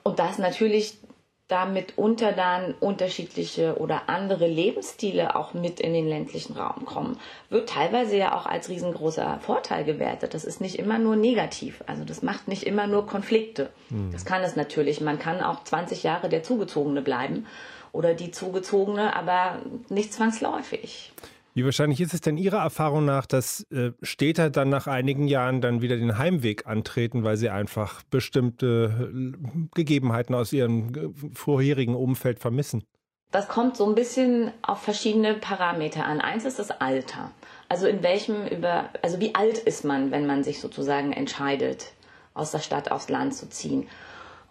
Und 0.04 0.20
das 0.20 0.38
natürlich 0.38 0.98
damit 1.48 1.98
unter 1.98 2.32
dann 2.32 2.74
unterschiedliche 2.80 3.78
oder 3.78 4.10
andere 4.10 4.48
Lebensstile 4.48 5.36
auch 5.36 5.54
mit 5.54 5.80
in 5.80 5.94
den 5.94 6.08
ländlichen 6.08 6.58
Raum 6.58 6.86
kommen, 6.86 7.20
wird 7.50 7.70
teilweise 7.70 8.18
ja 8.18 8.36
auch 8.36 8.48
als 8.48 8.68
riesengroßer 8.68 9.40
Vorteil 9.42 9.84
gewertet. 9.84 10.34
Das 10.34 10.44
ist 10.44 10.60
nicht 10.60 10.80
immer 10.80 10.98
nur 10.98 11.16
negativ. 11.16 11.84
Also 11.86 12.04
das 12.04 12.24
macht 12.24 12.48
nicht 12.48 12.64
immer 12.64 12.88
nur 12.88 13.06
Konflikte. 13.06 13.70
Mhm. 13.92 14.12
Das 14.12 14.26
kann 14.26 14.42
es 14.42 14.56
natürlich. 14.56 15.02
Man 15.02 15.20
kann 15.20 15.42
auch 15.42 15.64
20 15.64 16.02
Jahre 16.02 16.30
der 16.30 16.42
Zugezogene 16.42 17.04
bleiben 17.04 17.46
oder 17.92 18.16
die 18.16 18.32
Zugezogene, 18.32 19.16
aber 19.16 19.60
nicht 19.90 20.14
zwangsläufig. 20.14 21.14
Wie 21.56 21.64
wahrscheinlich 21.64 22.02
ist 22.02 22.14
es 22.14 22.20
denn 22.20 22.36
Ihrer 22.36 22.58
Erfahrung 22.58 23.06
nach, 23.06 23.26
dass 23.26 23.66
äh, 23.72 23.92
Städter 24.02 24.50
dann 24.50 24.68
nach 24.68 24.88
einigen 24.88 25.26
Jahren 25.26 25.62
dann 25.62 25.82
wieder 25.82 25.96
den 25.96 26.18
Heimweg 26.18 26.68
antreten, 26.68 27.24
weil 27.24 27.38
sie 27.38 27.50
einfach 27.50 28.04
bestimmte 28.04 29.10
äh, 29.10 29.38
Gegebenheiten 29.74 30.36
aus 30.36 30.52
ihrem 30.52 30.94
äh, 30.94 31.34
vorherigen 31.34 31.96
Umfeld 31.96 32.40
vermissen? 32.40 32.84
Das 33.32 33.48
kommt 33.48 33.78
so 33.78 33.88
ein 33.88 33.96
bisschen 33.96 34.52
auf 34.64 34.82
verschiedene 34.82 35.34
Parameter 35.34 36.06
an. 36.06 36.20
Eins 36.20 36.44
ist 36.44 36.60
das 36.60 36.72
Alter. 36.72 37.32
Also 37.70 37.88
in 37.88 38.04
welchem 38.04 38.46
über, 38.48 38.90
also 39.02 39.22
wie 39.22 39.34
alt 39.34 39.58
ist 39.58 39.86
man, 39.86 40.12
wenn 40.12 40.28
man 40.28 40.44
sich 40.44 40.60
sozusagen 40.60 41.14
entscheidet, 41.14 41.94
aus 42.34 42.52
der 42.52 42.60
Stadt 42.60 42.92
aufs 42.92 43.08
Land 43.08 43.34
zu 43.34 43.48
ziehen? 43.48 43.88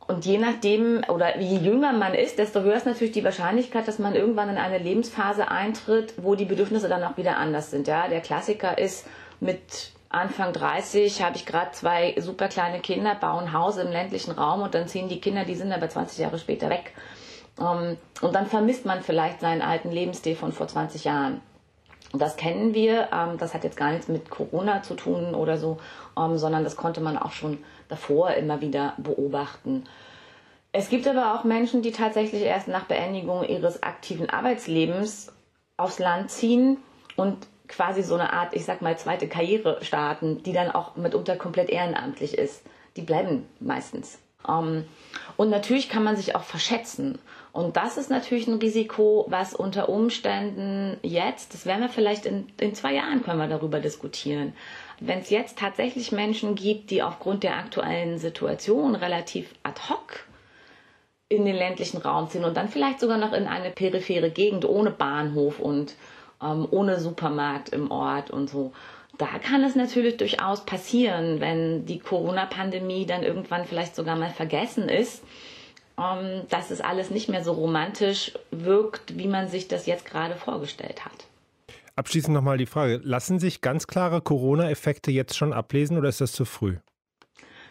Und 0.06 0.26
je 0.26 0.36
nachdem, 0.36 1.02
oder 1.08 1.38
je 1.38 1.56
jünger 1.56 1.92
man 1.92 2.14
ist, 2.14 2.38
desto 2.38 2.60
höher 2.60 2.76
ist 2.76 2.86
natürlich 2.86 3.14
die 3.14 3.24
Wahrscheinlichkeit, 3.24 3.88
dass 3.88 3.98
man 3.98 4.14
irgendwann 4.14 4.50
in 4.50 4.58
eine 4.58 4.78
Lebensphase 4.78 5.50
eintritt, 5.50 6.14
wo 6.18 6.34
die 6.34 6.44
Bedürfnisse 6.44 6.88
dann 6.88 7.02
auch 7.02 7.16
wieder 7.16 7.38
anders 7.38 7.70
sind. 7.70 7.88
Ja, 7.88 8.08
der 8.08 8.20
Klassiker 8.20 8.76
ist 8.76 9.06
mit 9.40 9.92
Anfang 10.14 10.52
30 10.52 11.22
habe 11.22 11.36
ich 11.36 11.44
gerade 11.44 11.72
zwei 11.72 12.14
super 12.18 12.48
kleine 12.48 12.80
Kinder, 12.80 13.14
bauen 13.14 13.52
Haus 13.52 13.78
im 13.78 13.90
ländlichen 13.90 14.30
Raum 14.32 14.62
und 14.62 14.74
dann 14.74 14.86
ziehen 14.88 15.08
die 15.08 15.20
Kinder, 15.20 15.44
die 15.44 15.56
sind 15.56 15.72
aber 15.72 15.88
20 15.88 16.18
Jahre 16.18 16.38
später 16.38 16.70
weg. 16.70 16.92
Ähm, 17.58 17.96
und 18.20 18.34
dann 18.34 18.46
vermisst 18.46 18.84
man 18.84 19.02
vielleicht 19.02 19.40
seinen 19.40 19.62
alten 19.62 19.90
Lebensstil 19.90 20.36
von 20.36 20.52
vor 20.52 20.68
20 20.68 21.04
Jahren. 21.04 21.40
Das 22.18 22.36
kennen 22.36 22.74
wir, 22.74 23.08
ähm, 23.12 23.38
das 23.38 23.54
hat 23.54 23.64
jetzt 23.64 23.76
gar 23.76 23.92
nichts 23.92 24.08
mit 24.08 24.30
Corona 24.30 24.82
zu 24.82 24.94
tun 24.94 25.34
oder 25.34 25.58
so, 25.58 25.78
ähm, 26.18 26.38
sondern 26.38 26.64
das 26.64 26.76
konnte 26.76 27.00
man 27.00 27.18
auch 27.18 27.32
schon 27.32 27.58
davor 27.88 28.30
immer 28.32 28.60
wieder 28.60 28.94
beobachten. 28.98 29.84
Es 30.72 30.88
gibt 30.88 31.06
aber 31.06 31.34
auch 31.34 31.44
Menschen, 31.44 31.82
die 31.82 31.92
tatsächlich 31.92 32.42
erst 32.42 32.68
nach 32.68 32.84
Beendigung 32.84 33.44
ihres 33.44 33.82
aktiven 33.82 34.28
Arbeitslebens 34.28 35.32
aufs 35.76 35.98
Land 35.98 36.30
ziehen 36.30 36.78
und 37.16 37.46
quasi 37.68 38.02
so 38.02 38.14
eine 38.14 38.32
Art, 38.32 38.54
ich 38.54 38.64
sag 38.64 38.82
mal, 38.82 38.98
zweite 38.98 39.28
Karriere 39.28 39.78
starten, 39.82 40.42
die 40.42 40.52
dann 40.52 40.70
auch 40.70 40.96
mitunter 40.96 41.36
komplett 41.36 41.70
ehrenamtlich 41.70 42.36
ist. 42.36 42.62
Die 42.96 43.02
bleiben 43.02 43.48
meistens. 43.60 44.18
Ähm, 44.48 44.84
und 45.36 45.50
natürlich 45.50 45.88
kann 45.88 46.04
man 46.04 46.16
sich 46.16 46.36
auch 46.36 46.42
verschätzen. 46.42 47.18
Und 47.54 47.76
das 47.76 47.96
ist 47.98 48.10
natürlich 48.10 48.48
ein 48.48 48.58
Risiko, 48.58 49.26
was 49.28 49.54
unter 49.54 49.88
Umständen 49.88 50.96
jetzt, 51.02 51.54
das 51.54 51.66
werden 51.66 51.82
wir 51.82 51.88
vielleicht 51.88 52.26
in, 52.26 52.48
in 52.58 52.74
zwei 52.74 52.94
Jahren, 52.94 53.22
können 53.22 53.38
wir 53.38 53.46
darüber 53.46 53.78
diskutieren. 53.78 54.54
Wenn 54.98 55.20
es 55.20 55.30
jetzt 55.30 55.56
tatsächlich 55.56 56.10
Menschen 56.10 56.56
gibt, 56.56 56.90
die 56.90 57.04
aufgrund 57.04 57.44
der 57.44 57.56
aktuellen 57.56 58.18
Situation 58.18 58.96
relativ 58.96 59.54
ad 59.62 59.80
hoc 59.88 60.26
in 61.28 61.44
den 61.44 61.54
ländlichen 61.54 61.98
Raum 61.98 62.28
ziehen 62.28 62.44
und 62.44 62.56
dann 62.56 62.68
vielleicht 62.68 62.98
sogar 62.98 63.18
noch 63.18 63.32
in 63.32 63.46
eine 63.46 63.70
periphere 63.70 64.30
Gegend 64.30 64.64
ohne 64.64 64.90
Bahnhof 64.90 65.60
und 65.60 65.94
ähm, 66.42 66.66
ohne 66.72 66.98
Supermarkt 66.98 67.68
im 67.68 67.92
Ort 67.92 68.32
und 68.32 68.50
so. 68.50 68.72
Da 69.16 69.28
kann 69.38 69.62
es 69.62 69.76
natürlich 69.76 70.16
durchaus 70.16 70.66
passieren, 70.66 71.38
wenn 71.38 71.86
die 71.86 72.00
Corona-Pandemie 72.00 73.06
dann 73.06 73.22
irgendwann 73.22 73.64
vielleicht 73.64 73.94
sogar 73.94 74.16
mal 74.16 74.30
vergessen 74.30 74.88
ist, 74.88 75.22
ähm, 75.98 76.42
dass 76.48 76.70
es 76.70 76.80
alles 76.80 77.10
nicht 77.10 77.28
mehr 77.28 77.44
so 77.44 77.52
romantisch 77.52 78.32
wirkt, 78.50 79.16
wie 79.16 79.28
man 79.28 79.48
sich 79.48 79.68
das 79.68 79.86
jetzt 79.86 80.04
gerade 80.04 80.36
vorgestellt 80.36 81.04
hat. 81.04 81.26
Abschließend 81.96 82.34
nochmal 82.34 82.58
die 82.58 82.66
Frage, 82.66 83.00
lassen 83.04 83.38
sich 83.38 83.60
ganz 83.60 83.86
klare 83.86 84.20
Corona-Effekte 84.20 85.12
jetzt 85.12 85.36
schon 85.36 85.52
ablesen 85.52 85.96
oder 85.96 86.08
ist 86.08 86.20
das 86.20 86.32
zu 86.32 86.44
früh? 86.44 86.76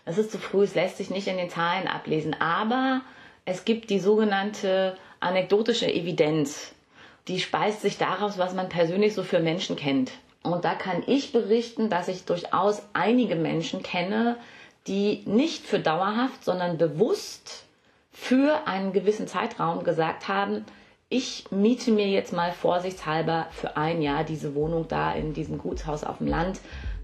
Das 0.05 0.17
ist 0.17 0.31
zu 0.31 0.37
früh, 0.37 0.63
es 0.63 0.75
lässt 0.75 0.97
sich 0.97 1.09
nicht 1.09 1.27
in 1.27 1.37
den 1.37 1.49
Zahlen 1.49 1.87
ablesen, 1.87 2.33
aber 2.39 3.01
es 3.45 3.65
gibt 3.65 3.89
die 3.89 3.99
sogenannte 3.99 4.95
anekdotische 5.19 5.91
Evidenz. 5.91 6.73
Die 7.27 7.39
speist 7.39 7.81
sich 7.81 7.97
daraus, 7.97 8.37
was 8.37 8.53
man 8.53 8.69
persönlich 8.69 9.13
so 9.13 9.23
für 9.23 9.39
Menschen 9.39 9.75
kennt. 9.75 10.11
Und 10.41 10.65
da 10.65 10.75
kann 10.75 11.03
ich 11.07 11.31
berichten, 11.31 11.89
dass 11.89 12.09
ich 12.09 12.25
durchaus 12.25 12.81
einige 12.93 13.35
Menschen 13.35 13.81
kenne, 13.81 14.37
die 14.87 15.23
nicht 15.25 15.65
für 15.65 15.79
dauerhaft, 15.79 16.43
sondern 16.43 16.77
bewusst 16.77 17.63
für 18.13 18.67
einen 18.67 18.93
gewissen 18.93 19.27
Zeitraum 19.27 19.83
gesagt 19.83 20.27
haben, 20.27 20.65
ich 21.09 21.45
miete 21.51 21.91
mir 21.91 22.07
jetzt 22.07 22.31
mal 22.31 22.51
vorsichtshalber 22.51 23.47
für 23.51 23.75
ein 23.75 24.01
Jahr 24.01 24.23
diese 24.23 24.55
Wohnung 24.55 24.87
da 24.87 25.11
in 25.11 25.33
diesem 25.33 25.57
Gutshaus 25.57 26.03
auf 26.03 26.19
dem 26.19 26.27
Land, 26.27 26.59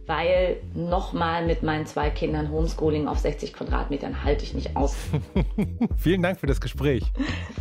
weil 0.08 0.58
nochmal 0.74 1.46
mit 1.46 1.62
meinen 1.62 1.86
zwei 1.86 2.10
Kindern 2.10 2.50
Homeschooling 2.50 3.08
auf 3.08 3.20
60 3.20 3.54
Quadratmetern 3.54 4.24
halte 4.24 4.44
ich 4.44 4.54
nicht 4.54 4.76
aus. 4.76 4.96
Vielen 5.98 6.24
Dank 6.24 6.40
für 6.40 6.48
das 6.48 6.62
Gespräch. 6.62 7.04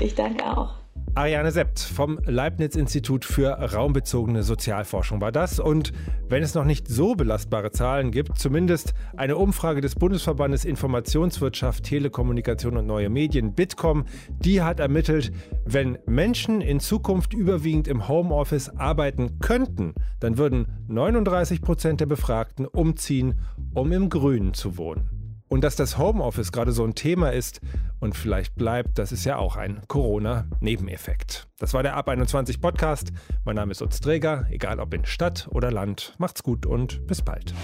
Ich 0.01 0.15
danke 0.15 0.45
auch. 0.45 0.75
Ariane 1.15 1.51
Sept 1.51 1.81
vom 1.81 2.19
Leibniz-Institut 2.25 3.25
für 3.25 3.51
raumbezogene 3.51 4.43
Sozialforschung 4.43 5.21
war 5.21 5.33
das. 5.33 5.59
Und 5.59 5.93
wenn 6.29 6.43
es 6.43 6.55
noch 6.55 6.65
nicht 6.65 6.89
so 6.89 7.15
belastbare 7.15 7.71
Zahlen 7.71 8.11
gibt, 8.11 8.39
zumindest 8.39 8.95
eine 9.17 9.37
Umfrage 9.37 9.81
des 9.81 9.95
Bundesverbandes 9.95 10.65
Informationswirtschaft, 10.65 11.85
Telekommunikation 11.85 12.77
und 12.77 12.87
neue 12.87 13.09
Medien, 13.09 13.55
Bitkom, 13.55 14.05
die 14.41 14.63
hat 14.63 14.81
ermittelt, 14.81 15.33
wenn 15.65 15.99
Menschen 16.07 16.61
in 16.61 16.81
Zukunft 16.81 17.35
überwiegend 17.35 17.89
im 17.89 18.09
Homeoffice 18.09 18.69
arbeiten 18.69 19.41
könnten, 19.41 19.95
dann 20.21 20.39
würden 20.39 20.67
39 20.89 21.63
Prozent 21.63 22.01
der 22.01 22.07
Befragten 22.07 22.67
umziehen, 22.67 23.35
um 23.75 23.93
im 23.93 24.09
Grünen 24.09 24.55
zu 24.55 24.77
wohnen. 24.77 25.18
Und 25.49 25.63
dass 25.63 25.77
das 25.77 25.97
Homeoffice 25.97 26.53
gerade 26.53 26.73
so 26.73 26.85
ein 26.85 26.95
Thema 26.95 27.33
ist 27.33 27.61
und 28.01 28.17
vielleicht 28.17 28.55
bleibt, 28.55 28.99
das 28.99 29.13
ist 29.13 29.25
ja 29.25 29.37
auch 29.37 29.57
ein 29.57 29.81
Corona-Nebeneffekt. 29.89 31.49
Das 31.59 31.73
war 31.73 31.83
der 31.83 31.97
Ab 31.97 32.09
21 32.09 32.61
Podcast. 32.61 33.13
Mein 33.45 33.57
Name 33.57 33.73
ist 33.73 33.81
Utz 33.81 34.01
Träger, 34.01 34.47
egal 34.51 34.79
ob 34.79 34.93
in 34.93 35.07
Stadt 35.07 35.49
oder 35.51 35.71
Land. 35.71 36.15
Macht's 36.19 36.43
gut 36.43 36.67
und 36.67 37.07
bis 37.07 37.23
bald. 37.23 37.55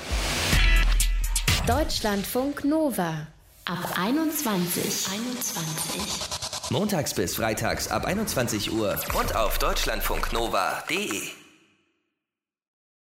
Deutschlandfunk 1.66 2.64
Nova. 2.64 3.26
Ab 3.66 3.98
21. 3.98 5.08
21. 5.10 6.70
Montags 6.70 7.14
bis 7.14 7.36
freitags 7.36 7.88
ab 7.88 8.04
21 8.06 8.72
Uhr 8.72 8.98
und 9.18 9.36
auf 9.36 9.58
deutschlandfunknova.de. 9.58 11.43